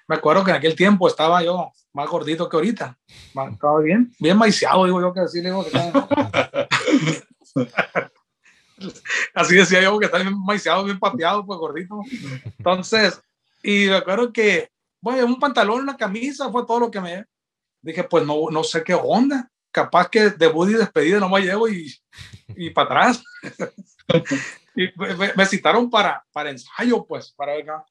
[0.08, 2.96] me acuerdo que en aquel tiempo estaba yo más gordito que ahorita.
[3.50, 5.50] Estaba bien, bien maiciado, digo yo que decirle.
[9.34, 12.00] Así decía yo, que está bien maiciado, bien pateado, pues gordito.
[12.58, 13.20] Entonces,
[13.62, 14.70] y me acuerdo que,
[15.00, 17.24] bueno, un pantalón, una camisa, fue todo lo que me...
[17.86, 19.48] Dije, pues no, no sé qué onda.
[19.70, 21.94] Capaz que de y despedida nomás llego y,
[22.48, 23.22] y para atrás.
[25.36, 27.84] me, citaron para, para ensayo, pues, para acá.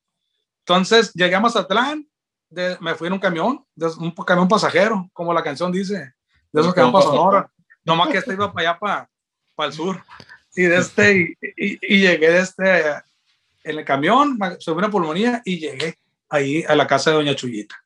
[0.59, 2.05] Entonces llegué a Mazatlán,
[2.49, 6.13] de, me fui en un camión, de, un camión pasajero, como la canción dice,
[6.51, 7.51] de esos que van para Sonora.
[7.85, 9.09] Nomás que este iba para allá, para,
[9.55, 10.03] para el sur.
[10.57, 12.81] Y, de este, y, y, llegué de este,
[13.63, 17.84] en el camión, subí una pulmonía y llegué ahí a la casa de Doña Chuyita.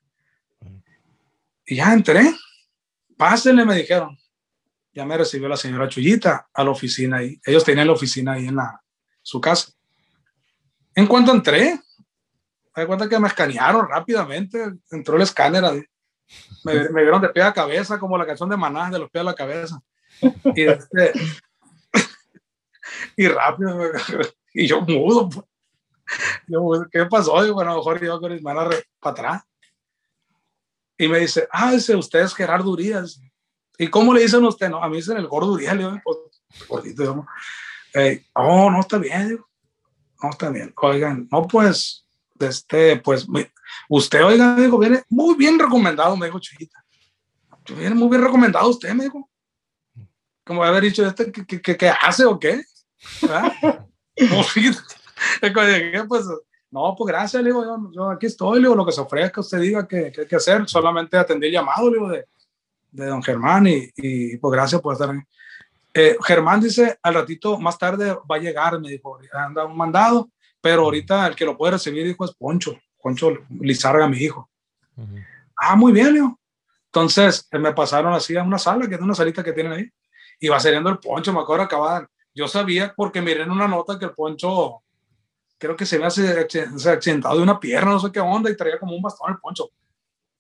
[1.69, 2.33] Y ya entré,
[3.15, 4.17] pásenle, me dijeron.
[4.91, 7.39] Ya me recibió la señora Chuyita a la oficina ahí.
[7.45, 8.81] Ellos tenían la oficina ahí en la,
[9.21, 9.71] su casa.
[10.95, 11.79] En cuanto entré,
[12.75, 14.73] me cuenta que me escanearon rápidamente.
[14.89, 15.63] Entró el escáner.
[16.63, 19.21] Me, me, vieron de pie a cabeza, como la canción de Maná, de los pies
[19.21, 19.79] a la cabeza.
[20.55, 21.13] Y, este,
[23.35, 23.79] rápido,
[24.55, 25.29] y yo mudo.
[25.29, 25.45] Pues.
[26.47, 27.43] Yo, ¿qué pasó?
[27.43, 29.48] Digo, bueno, a lo mejor yo con mi hermana para atrás.
[30.99, 33.21] Y me dice, ah, dice, usted es Gerardo Urias.
[33.77, 34.69] ¿Y cómo le dicen a usted?
[34.69, 35.73] No, a mí dicen el gordo Urias.
[35.73, 37.25] Le digo, pues, gordito, digamos.
[38.33, 39.47] Oh, no está bien, digo.
[40.21, 40.73] No está bien.
[40.75, 42.05] Oigan, no, pues,
[42.37, 43.25] este, pues,
[43.87, 46.83] usted, oiga, digo, viene muy bien recomendado, me dijo Chiquita.
[47.69, 49.29] Viene muy bien recomendado usted, me dijo.
[50.43, 52.61] Como haber dicho, ¿este qué, qué, qué hace o qué?
[53.21, 53.53] ¿verdad?
[56.07, 56.25] pues,
[56.71, 59.59] no, pues gracias, le digo, yo, aquí estoy, le digo, lo que se ofrezca, usted
[59.59, 62.25] diga que, que hay que hacer, solamente atendí el llamado, le digo, de,
[62.91, 65.21] de don Germán y, y, pues gracias por estar aquí.
[65.93, 70.29] Eh, Germán dice, al ratito más tarde va a llegar, me dijo, anda un mandado,
[70.61, 74.49] pero ahorita el que lo puede recibir, dijo, es Poncho, Poncho Lizarga, mi hijo.
[75.55, 76.39] Ah, muy bien, digo.
[76.85, 79.89] Entonces me pasaron así a una sala, que es una salita que tienen ahí,
[80.39, 82.07] y va saliendo el Poncho, me acuerdo acabar.
[82.33, 84.81] Yo sabía porque miré en una nota que el Poncho
[85.59, 88.95] creo que se había accidentado de una pierna, no sé qué onda, y traía como
[88.95, 89.69] un bastón el poncho.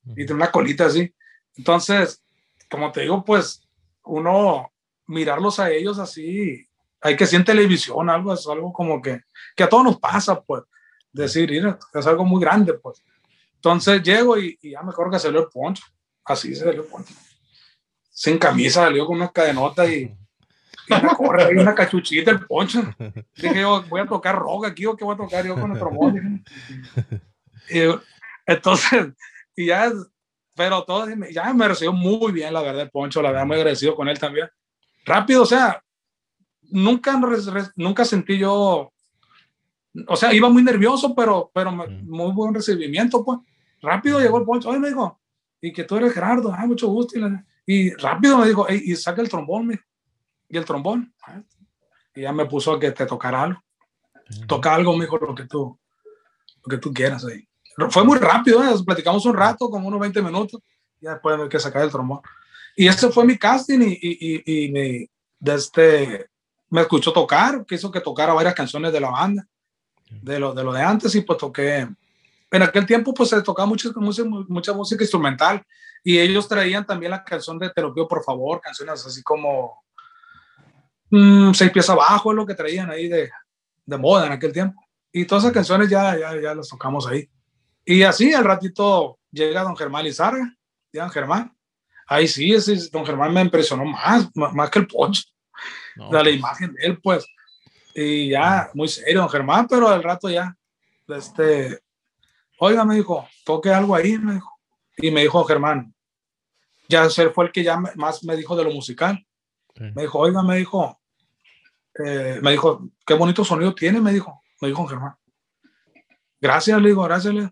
[0.05, 1.13] Y tiene una colita así.
[1.55, 2.23] Entonces,
[2.69, 3.61] como te digo, pues
[4.05, 4.71] uno
[5.05, 6.65] mirarlos a ellos así,
[7.01, 9.21] hay que ser en televisión, algo, es algo como que,
[9.55, 10.63] que a todos nos pasa, pues,
[11.11, 11.51] decir,
[11.93, 13.03] es algo muy grande, pues.
[13.55, 15.83] Entonces llego y, ya me acuerdo que salió el poncho,
[16.23, 17.13] así se salió el poncho.
[18.09, 20.15] Sin camisa, salió con una cadenota y,
[20.89, 22.81] una corre, una cachuchita, el poncho.
[23.35, 25.79] Dije yo, voy a tocar rock aquí o qué voy a tocar yo con el
[25.79, 26.43] trombón.
[28.45, 29.07] Entonces,
[29.55, 29.91] y ya,
[30.55, 33.95] pero todo, ya me recibió muy bien, la verdad, el poncho, la verdad, muy agradecido
[33.95, 34.47] con él también.
[35.05, 35.81] Rápido, o sea,
[36.63, 37.19] nunca,
[37.75, 38.91] nunca sentí yo,
[40.07, 43.39] o sea, iba muy nervioso, pero, pero muy buen recibimiento, pues.
[43.81, 45.19] Rápido llegó el poncho, oye, me dijo,
[45.61, 47.17] y que tú eres Gerardo, ah, mucho gusto.
[47.65, 49.79] Y, rápido me dijo, y saca el trombón, me
[50.49, 51.13] y el trombón.
[52.15, 53.63] Y ya me puso a que te tocara algo.
[54.47, 55.79] Toca algo, mejor lo que tú,
[56.63, 57.47] lo que tú quieras ahí.
[57.89, 58.73] Fue muy rápido, ¿eh?
[58.85, 60.61] platicamos un rato, como unos 20 minutos,
[60.99, 62.19] y después hay que sacar el trombón.
[62.75, 66.29] Y ese fue mi casting y, y, y, me, de este,
[66.69, 69.47] me escuchó tocar, quiso que tocara varias canciones de la banda,
[70.09, 71.87] de lo de, lo de antes, y pues toqué.
[72.51, 75.63] En aquel tiempo pues se tocaba mucha, mucha, mucha música instrumental
[76.03, 79.83] y ellos traían también la canción de Te lo pido por favor, canciones así como
[81.09, 83.31] Mm, seis pies abajo, es lo que traían ahí de,
[83.85, 84.81] de, moda en aquel tiempo.
[85.11, 87.29] Y todas esas canciones ya, ya, ya las tocamos ahí.
[87.85, 90.53] Y así al ratito llega don Germán Lizarga,
[90.93, 91.55] don Germán.
[92.07, 95.23] Ahí sí, ese, don Germán me impresionó más, más, que el Poncho.
[95.95, 96.35] de la pues.
[96.35, 97.25] imagen de él, pues.
[97.95, 100.55] Y ya, muy serio, don Germán, pero al rato ya,
[101.07, 101.79] este,
[102.59, 104.59] oiga, me dijo, toque algo ahí, me dijo.
[104.97, 105.93] Y me dijo Germán,
[106.87, 109.25] ya él fue el que ya más me dijo de lo musical.
[109.75, 110.98] Me dijo, oiga, me dijo,
[111.97, 115.15] eh, me dijo, qué bonito sonido tiene, me dijo, me dijo Germán.
[116.39, 117.51] Gracias, le digo, gracias, le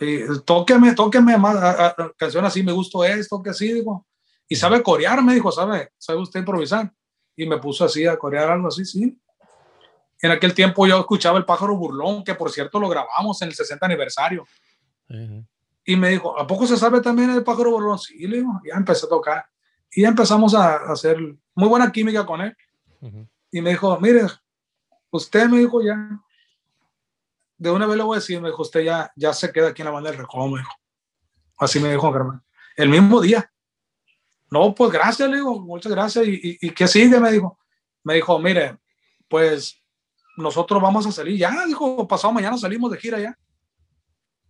[0.00, 0.40] digo.
[0.42, 4.06] tóqueme, tóqueme más, canción así, me gustó esto, que así, digo.
[4.48, 6.92] Y sabe corear, me dijo, sabe, sabe usted improvisar.
[7.36, 9.18] Y me puso así a corear algo así, sí.
[10.20, 13.54] En aquel tiempo yo escuchaba El pájaro burlón, que por cierto lo grabamos en el
[13.54, 14.44] 60 aniversario.
[15.84, 17.98] Y me dijo, ¿a poco se sabe también el pájaro burlón?
[17.98, 19.46] Sí, le digo, ya empecé a tocar.
[19.90, 21.18] Y ya empezamos a, hacer
[21.54, 22.56] muy buena química con él
[23.50, 24.26] y me dijo, mire,
[25.10, 26.20] usted me dijo ya,
[27.56, 29.82] de una vez le voy a decir, me dijo, usted ya, ya se queda aquí
[29.82, 30.72] en la banda del recodo, me dijo.
[31.58, 32.42] Así me dijo Germán.
[32.76, 33.50] El mismo día.
[34.50, 36.26] No, pues gracias, le digo, muchas gracias.
[36.26, 37.18] ¿Y, y, y qué sigue?
[37.18, 37.58] Me dijo.
[38.04, 38.78] Me dijo, mire,
[39.28, 39.82] pues
[40.36, 43.36] nosotros vamos a salir ya, dijo, pasado mañana salimos de gira ya.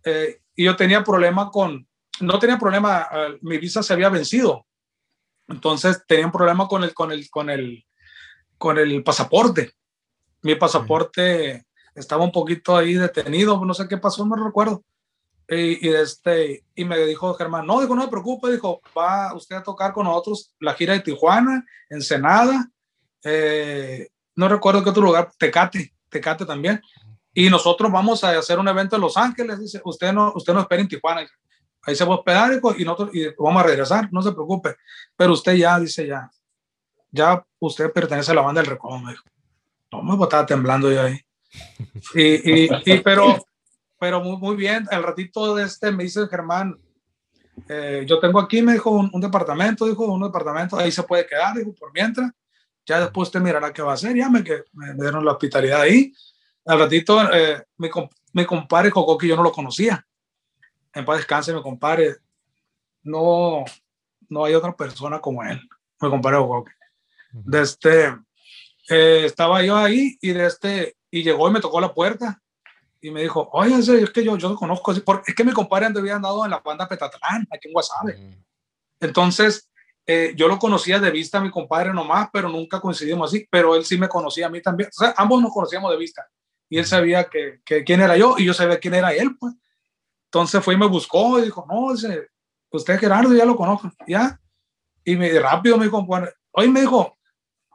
[0.03, 1.87] Eh, y yo tenía problema con,
[2.21, 4.65] no tenía problema, eh, mi visa se había vencido.
[5.47, 7.85] Entonces tenía un problema con el, con el, con el,
[8.59, 9.73] con el pasaporte.
[10.43, 14.83] mi pasaporte estaba un poquito ahí detenido, no sé qué pasó, no recuerdo.
[15.47, 19.55] Y, y, este, y me dijo Germán, no, dijo, no me preocupe, dijo, va usted
[19.55, 22.69] a tocar con nosotros la gira de Tijuana, Ensenada,
[23.23, 26.79] eh, no recuerdo qué otro lugar, Tecate, Tecate también.
[27.33, 30.59] Y nosotros vamos a hacer un evento en Los Ángeles, dice, usted no, usted no
[30.59, 31.27] espera en Tijuana,
[31.81, 34.75] ahí se va a hospedar y nosotros y vamos a regresar, no se preocupe,
[35.15, 36.29] pero usted ya, dice ya,
[37.11, 39.23] ya usted pertenece a la banda del Recodo, me dijo.
[39.91, 41.19] No, me estaba temblando yo ahí.
[42.13, 43.43] Y, y, pero
[43.99, 44.87] pero muy, muy bien.
[44.89, 46.79] Al ratito de este me dice Germán,
[47.67, 51.55] eh, yo tengo aquí, me dijo, un, departamento, dijo, un departamento, ahí se puede quedar,
[51.57, 52.31] dijo, por mientras.
[52.85, 54.15] Ya después usted mirará qué va a hacer.
[54.15, 54.41] Ya me,
[54.73, 56.13] me dieron la hospitalidad ahí.
[56.65, 57.89] Al ratito, eh, mi,
[58.33, 58.91] mi compadre
[59.21, 60.05] yo no lo conocía.
[60.93, 62.15] En paz descanse, mi compadre.
[63.03, 63.63] No,
[64.29, 65.59] no hay otra persona como él,
[66.01, 66.71] mi compadre Jocoque.
[67.31, 68.15] De este,
[68.89, 72.41] eh, estaba yo ahí y de este, y llegó y me tocó la puerta
[73.01, 75.87] y me dijo, oye, es que yo, yo lo conozco, porque es que mi compadre
[75.87, 78.17] había andado en la banda Petatlán, aquí en Guasave.
[78.17, 78.43] Mm.
[79.01, 79.69] Entonces,
[80.05, 83.75] eh, yo lo conocía de vista a mi compadre nomás, pero nunca coincidimos así, pero
[83.75, 84.89] él sí me conocía a mí también.
[84.89, 86.27] O sea, ambos nos conocíamos de vista
[86.67, 89.53] y él sabía que, que, quién era yo y yo sabía quién era él, pues.
[90.25, 92.29] Entonces fue y me buscó y dijo, no, dice,
[92.71, 94.39] usted Gerardo ya lo conozco, ya.
[95.03, 96.05] Y me rápido me dijo,
[96.51, 97.18] hoy me dijo,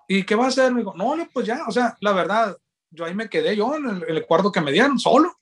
[0.09, 0.72] ¿y qué va a hacer?
[0.72, 2.57] Me dijo, no, pues ya, o sea, la verdad,
[2.90, 5.32] yo ahí me quedé yo en el, cuarto que me dieron, solo,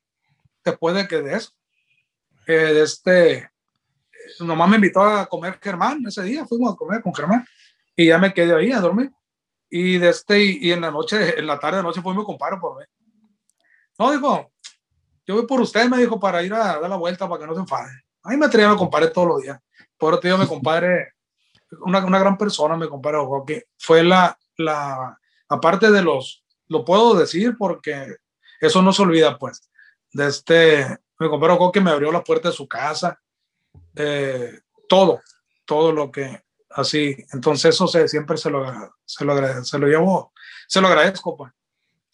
[0.64, 1.50] después de que de eso.
[2.46, 3.50] Eh, este,
[4.40, 7.46] nomás me invitó a comer Germán ese día, fuimos a comer con Germán
[7.94, 9.10] y ya me quedé ahí a dormir.
[9.70, 12.58] Y, de este, y, en la noche, en la tarde de noche fue mi compadre
[12.58, 12.84] por mí.
[13.98, 14.52] No, dijo,
[15.26, 17.54] yo voy por usted, me dijo, para ir a dar la vuelta para que no
[17.54, 17.90] se enfade.
[18.22, 19.58] Ahí me traía mi compadre todos los días.
[19.96, 21.12] Por otro día, mi compadre,
[21.80, 27.14] una, una gran persona, mi compadre, que fue la, la, aparte de los, lo puedo
[27.14, 28.16] decir porque
[28.60, 29.70] eso no se olvida, pues.
[30.12, 30.86] De este,
[31.18, 33.20] mi compañero que me abrió la puerta de su casa,
[33.94, 35.20] eh, todo,
[35.64, 37.16] todo lo que así.
[37.32, 38.64] Entonces, eso se, siempre se lo,
[39.04, 40.32] se lo, se lo llevo,
[40.66, 41.52] se lo agradezco, pues,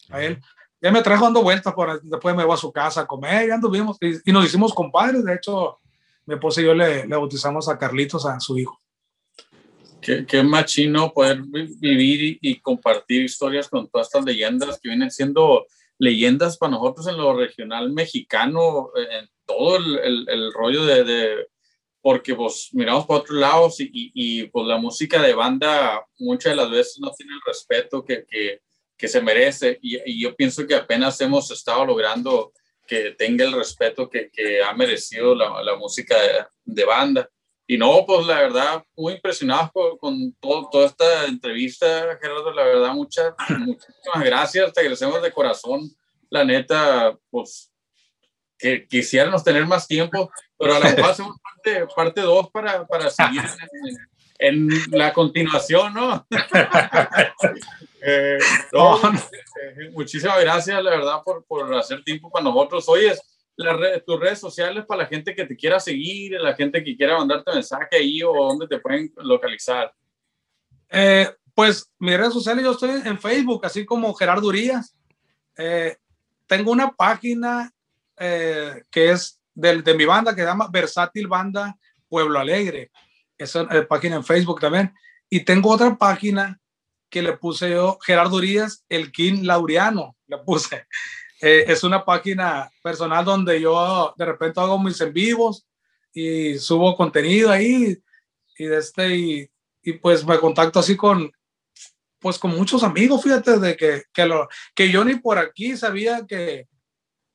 [0.09, 0.41] a él.
[0.81, 3.55] Ya me trajo dando vueltas, por, después me voy a su casa a comer, ya
[3.55, 5.25] anduvimos y, nos hicimos compadres.
[5.25, 5.77] De hecho,
[6.25, 8.79] mi esposa y yo le, le bautizamos a Carlitos, a su hijo.
[10.09, 15.67] Qué, qué machino poder vivir y, compartir historias con todas estas leyendas que vienen siendo
[15.99, 21.47] leyendas para nosotros en lo regional mexicano, en todo el, el, rollo de, de,
[22.01, 26.55] porque pues miramos para otros lados y, y, pues la música de banda muchas de
[26.55, 28.61] las veces no tiene el respeto que, que,
[28.97, 32.51] que se merece y, yo pienso que apenas hemos estado logrando
[32.87, 37.29] que tenga el respeto que, que ha merecido la, la música de, de banda.
[37.71, 42.51] Y no, pues la verdad, muy impresionado con, todo, toda esta entrevista, Gerardo.
[42.51, 44.73] La verdad, muchas, muchísimas gracias.
[44.73, 45.81] Te agradecemos de corazón.
[46.31, 47.71] La neta, pues
[48.57, 51.37] que quisiéramos tener más tiempo, pero a lo mejor hacemos
[51.95, 53.43] parte 2 para, para seguir
[54.39, 56.27] en, la continuación, ¿no?
[58.01, 58.37] Eh,
[58.71, 62.85] no eh, muchísimas gracias, la verdad, por, por hacer tiempo para nosotros.
[63.59, 67.17] Oyes, tus redes sociales para la gente que te quiera seguir, la gente que quiera
[67.17, 69.93] mandarte mensaje ahí o dónde te pueden localizar?
[70.89, 74.95] Eh, pues mis redes sociales, yo estoy en Facebook, así como Gerardo Urias.
[75.57, 75.97] Eh,
[76.47, 77.71] tengo una página
[78.17, 81.77] eh, que es de, de, mi banda que se llama Versátil Banda
[82.07, 82.91] Pueblo Alegre.
[83.37, 84.93] Esa es página en Facebook también.
[85.29, 86.59] Y tengo otra página
[87.09, 90.85] que le puse yo, Gerardo Urias, el King Laureano, le puse.
[91.41, 95.65] Eh, es una página personal donde yo de repente hago mis en vivos
[96.13, 97.97] y subo contenido ahí
[98.57, 99.49] y, de este, y,
[100.01, 101.31] pues me contacto así con,
[102.19, 106.25] pues con muchos amigos, fíjate, de que, que, lo, que yo ni por aquí sabía
[106.27, 106.67] que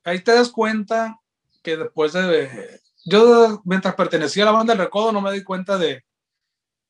[0.04, 1.18] ahí te das cuenta
[1.62, 5.78] que después de, yo mientras pertenecía a la banda del recodo no me di cuenta
[5.78, 6.04] de,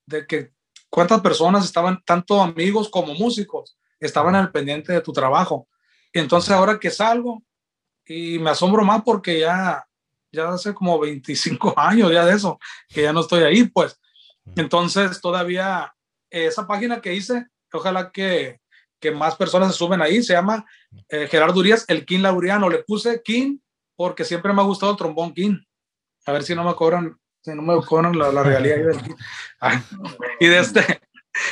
[0.06, 0.52] de que
[0.90, 5.68] cuántas personas estaban, tanto amigos como músicos, estaban al pendiente de tu trabajo.
[6.14, 7.42] Y entonces ahora que salgo
[8.06, 9.84] y me asombro más porque ya,
[10.30, 12.58] ya hace como 25 años ya de eso,
[12.88, 14.00] que ya no estoy ahí, pues.
[14.56, 15.92] Entonces todavía
[16.30, 18.60] esa página que hice, ojalá que,
[19.00, 20.64] que más personas se suben ahí, se llama
[21.08, 22.68] eh, Gerardo Urias, el King Laureano.
[22.68, 23.58] Le puse King
[23.96, 25.58] porque siempre me ha gustado el trombón King.
[26.26, 29.14] A ver si no me cobran, si no me cobran la, la regalía del King.
[30.38, 31.00] y de este,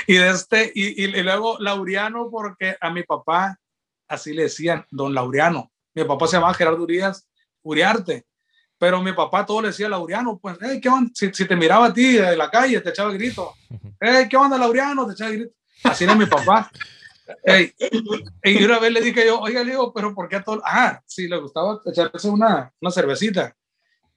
[0.06, 3.58] y de este, y, y, luego Laureano porque a mi papá
[4.12, 5.70] así le decían, don Laureano.
[5.94, 7.28] Mi papá se llamaba Gerardo Urias,
[7.62, 8.26] Uriarte,
[8.78, 11.10] pero mi papá todo le decía Laureano, pues, ¿qué onda?
[11.14, 13.54] Si, te miraba a ti de la calle, te echaba grito,
[14.00, 15.06] hey, ¿qué onda Laureano?
[15.06, 15.54] Te echaba grito.
[15.84, 16.70] Así era mi papá.
[18.44, 20.60] y una vez le dije yo, oiga, le digo, pero ¿por qué a todo?
[20.64, 23.56] Ah, sí, le gustaba echarse una, una cervecita.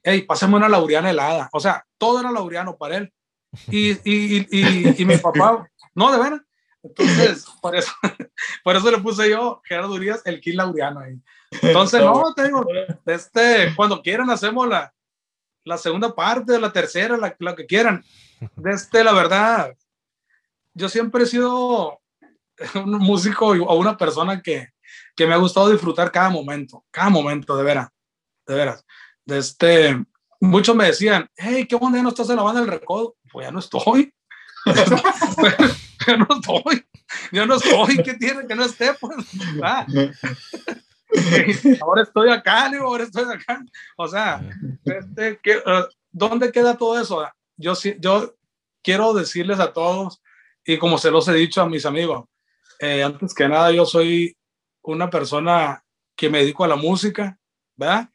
[0.03, 1.49] Ey, pásame una lauriana helada.
[1.53, 3.13] O sea, todo era lauriano para él.
[3.69, 6.41] Y, y, y, y mi papá, no, de verdad.
[6.85, 7.91] Entonces, por eso,
[8.63, 11.19] por eso le puse yo, Gerardo Urias, el Kill Lauriano ahí.
[11.61, 12.65] Entonces, no, te digo,
[13.05, 14.93] este, cuando quieran hacemos la,
[15.63, 18.03] la segunda parte, la tercera, la, la que quieran.
[18.65, 19.75] Este, la verdad,
[20.73, 21.99] yo siempre he sido
[22.75, 24.69] un músico o una persona que,
[25.15, 27.89] que me ha gustado disfrutar cada momento, cada momento, de veras,
[28.45, 28.85] de veras.
[29.25, 30.05] De este,
[30.39, 33.15] muchos me decían, hey, qué bueno, ya no estás en la banda del recodo.
[33.31, 34.13] Pues ya no estoy.
[36.07, 36.85] ya no estoy.
[37.31, 38.03] Ya no estoy.
[38.03, 38.93] ¿Qué tiene que no esté?
[38.99, 39.15] Pues,
[39.63, 39.85] ah.
[41.81, 43.63] ahora estoy acá, digo, ahora estoy acá.
[43.97, 44.41] O sea,
[44.85, 47.27] este, uh, ¿dónde queda todo eso?
[47.57, 48.35] Yo, yo
[48.83, 50.21] quiero decirles a todos,
[50.65, 52.25] y como se los he dicho a mis amigos,
[52.79, 54.35] eh, antes que nada, yo soy
[54.81, 55.83] una persona
[56.15, 57.39] que me dedico a la música,
[57.75, 58.09] ¿verdad?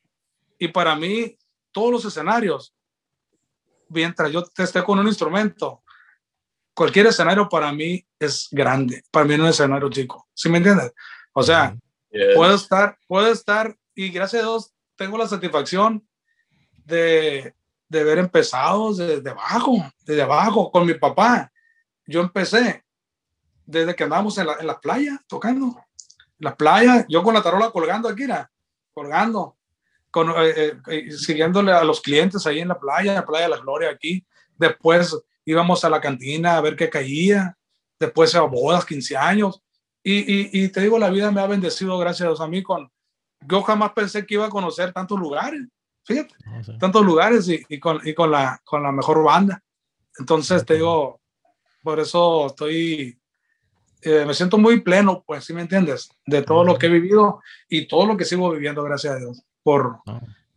[0.59, 1.37] Y para mí,
[1.73, 2.75] todos los escenarios,
[3.89, 5.83] mientras yo esté con un instrumento,
[6.81, 10.57] cualquier escenario para mí es grande, para mí no es un escenario chico, ¿sí me
[10.57, 10.95] entiendes?
[11.35, 11.77] O sea,
[12.35, 16.03] puedo estar, puedo estar, y gracias a Dios tengo la satisfacción
[16.87, 17.55] de,
[17.87, 19.77] de ver empezado desde abajo,
[20.07, 21.53] desde abajo, con mi papá.
[22.07, 22.83] Yo empecé
[23.67, 25.75] desde que andábamos en la, en la playa tocando, en
[26.39, 28.25] la playa, yo con la tarola colgando aquí,
[28.95, 29.55] colgando,
[30.11, 33.51] con, eh, eh, siguiéndole a los clientes ahí en la playa, en la playa de
[33.51, 34.25] la Gloria aquí.
[34.57, 35.15] Después
[35.51, 37.57] íbamos a la cantina a ver qué caía,
[37.99, 39.61] después a bodas, 15 años.
[40.03, 42.91] Y, y, y, te digo, la vida me ha bendecido, gracias a mí, con...
[43.47, 45.63] Yo jamás pensé que iba a conocer tantos lugares,
[46.05, 46.35] fíjate,
[46.79, 49.63] tantos lugares y, y, con, y con, la, con la mejor banda.
[50.19, 51.21] Entonces, te digo,
[51.83, 53.19] por eso estoy,
[54.03, 56.11] eh, me siento muy pleno, pues, si me entiendes?
[56.27, 59.43] De todo lo que he vivido y todo lo que sigo viviendo, gracias a Dios.
[59.63, 60.01] Por,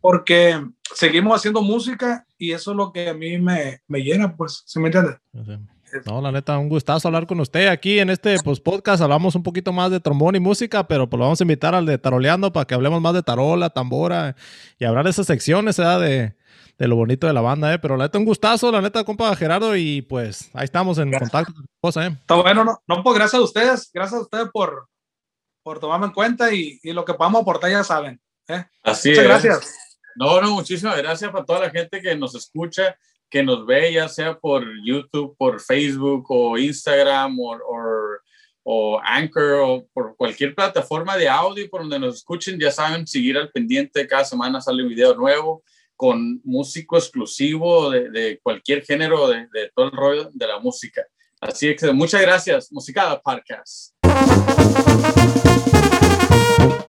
[0.04, 0.62] porque
[0.94, 4.78] seguimos haciendo música y eso es lo que a mí me, me llena, pues, ¿sí
[4.78, 5.16] me entiendes?
[6.04, 7.68] No, la neta, un gustazo hablar con usted.
[7.68, 11.16] Aquí en este pues, podcast hablamos un poquito más de trombón y música, pero pues
[11.18, 14.36] lo vamos a invitar al de taroleando para que hablemos más de tarola, tambora
[14.78, 16.02] y hablar de esas secciones, ¿verdad?
[16.02, 16.36] De,
[16.76, 17.78] de lo bonito de la banda, ¿eh?
[17.78, 21.54] Pero la neta, un gustazo, la neta, compa Gerardo, y pues ahí estamos en contacto.
[21.80, 22.10] Cosa, ¿eh?
[22.10, 24.86] Está bueno, no, no, pues gracias a ustedes, gracias a ustedes por,
[25.62, 28.20] por tomarme en cuenta y, y lo que podamos aportar ya saben.
[28.48, 28.66] ¿eh?
[28.82, 29.74] Así Muchas gracias.
[30.16, 32.96] No, no, muchísimas gracias para toda la gente que nos escucha,
[33.28, 37.58] que nos ve, ya sea por YouTube, por Facebook o Instagram o,
[38.64, 43.36] o, Anchor o por cualquier plataforma de audio por donde nos escuchen, ya saben, seguir
[43.36, 45.62] al pendiente, cada semana sale un video nuevo
[45.96, 51.06] con músico exclusivo de, de cualquier género, de, de, todo el rollo de la música.
[51.40, 53.94] Así que muchas gracias, Musicada Podcast.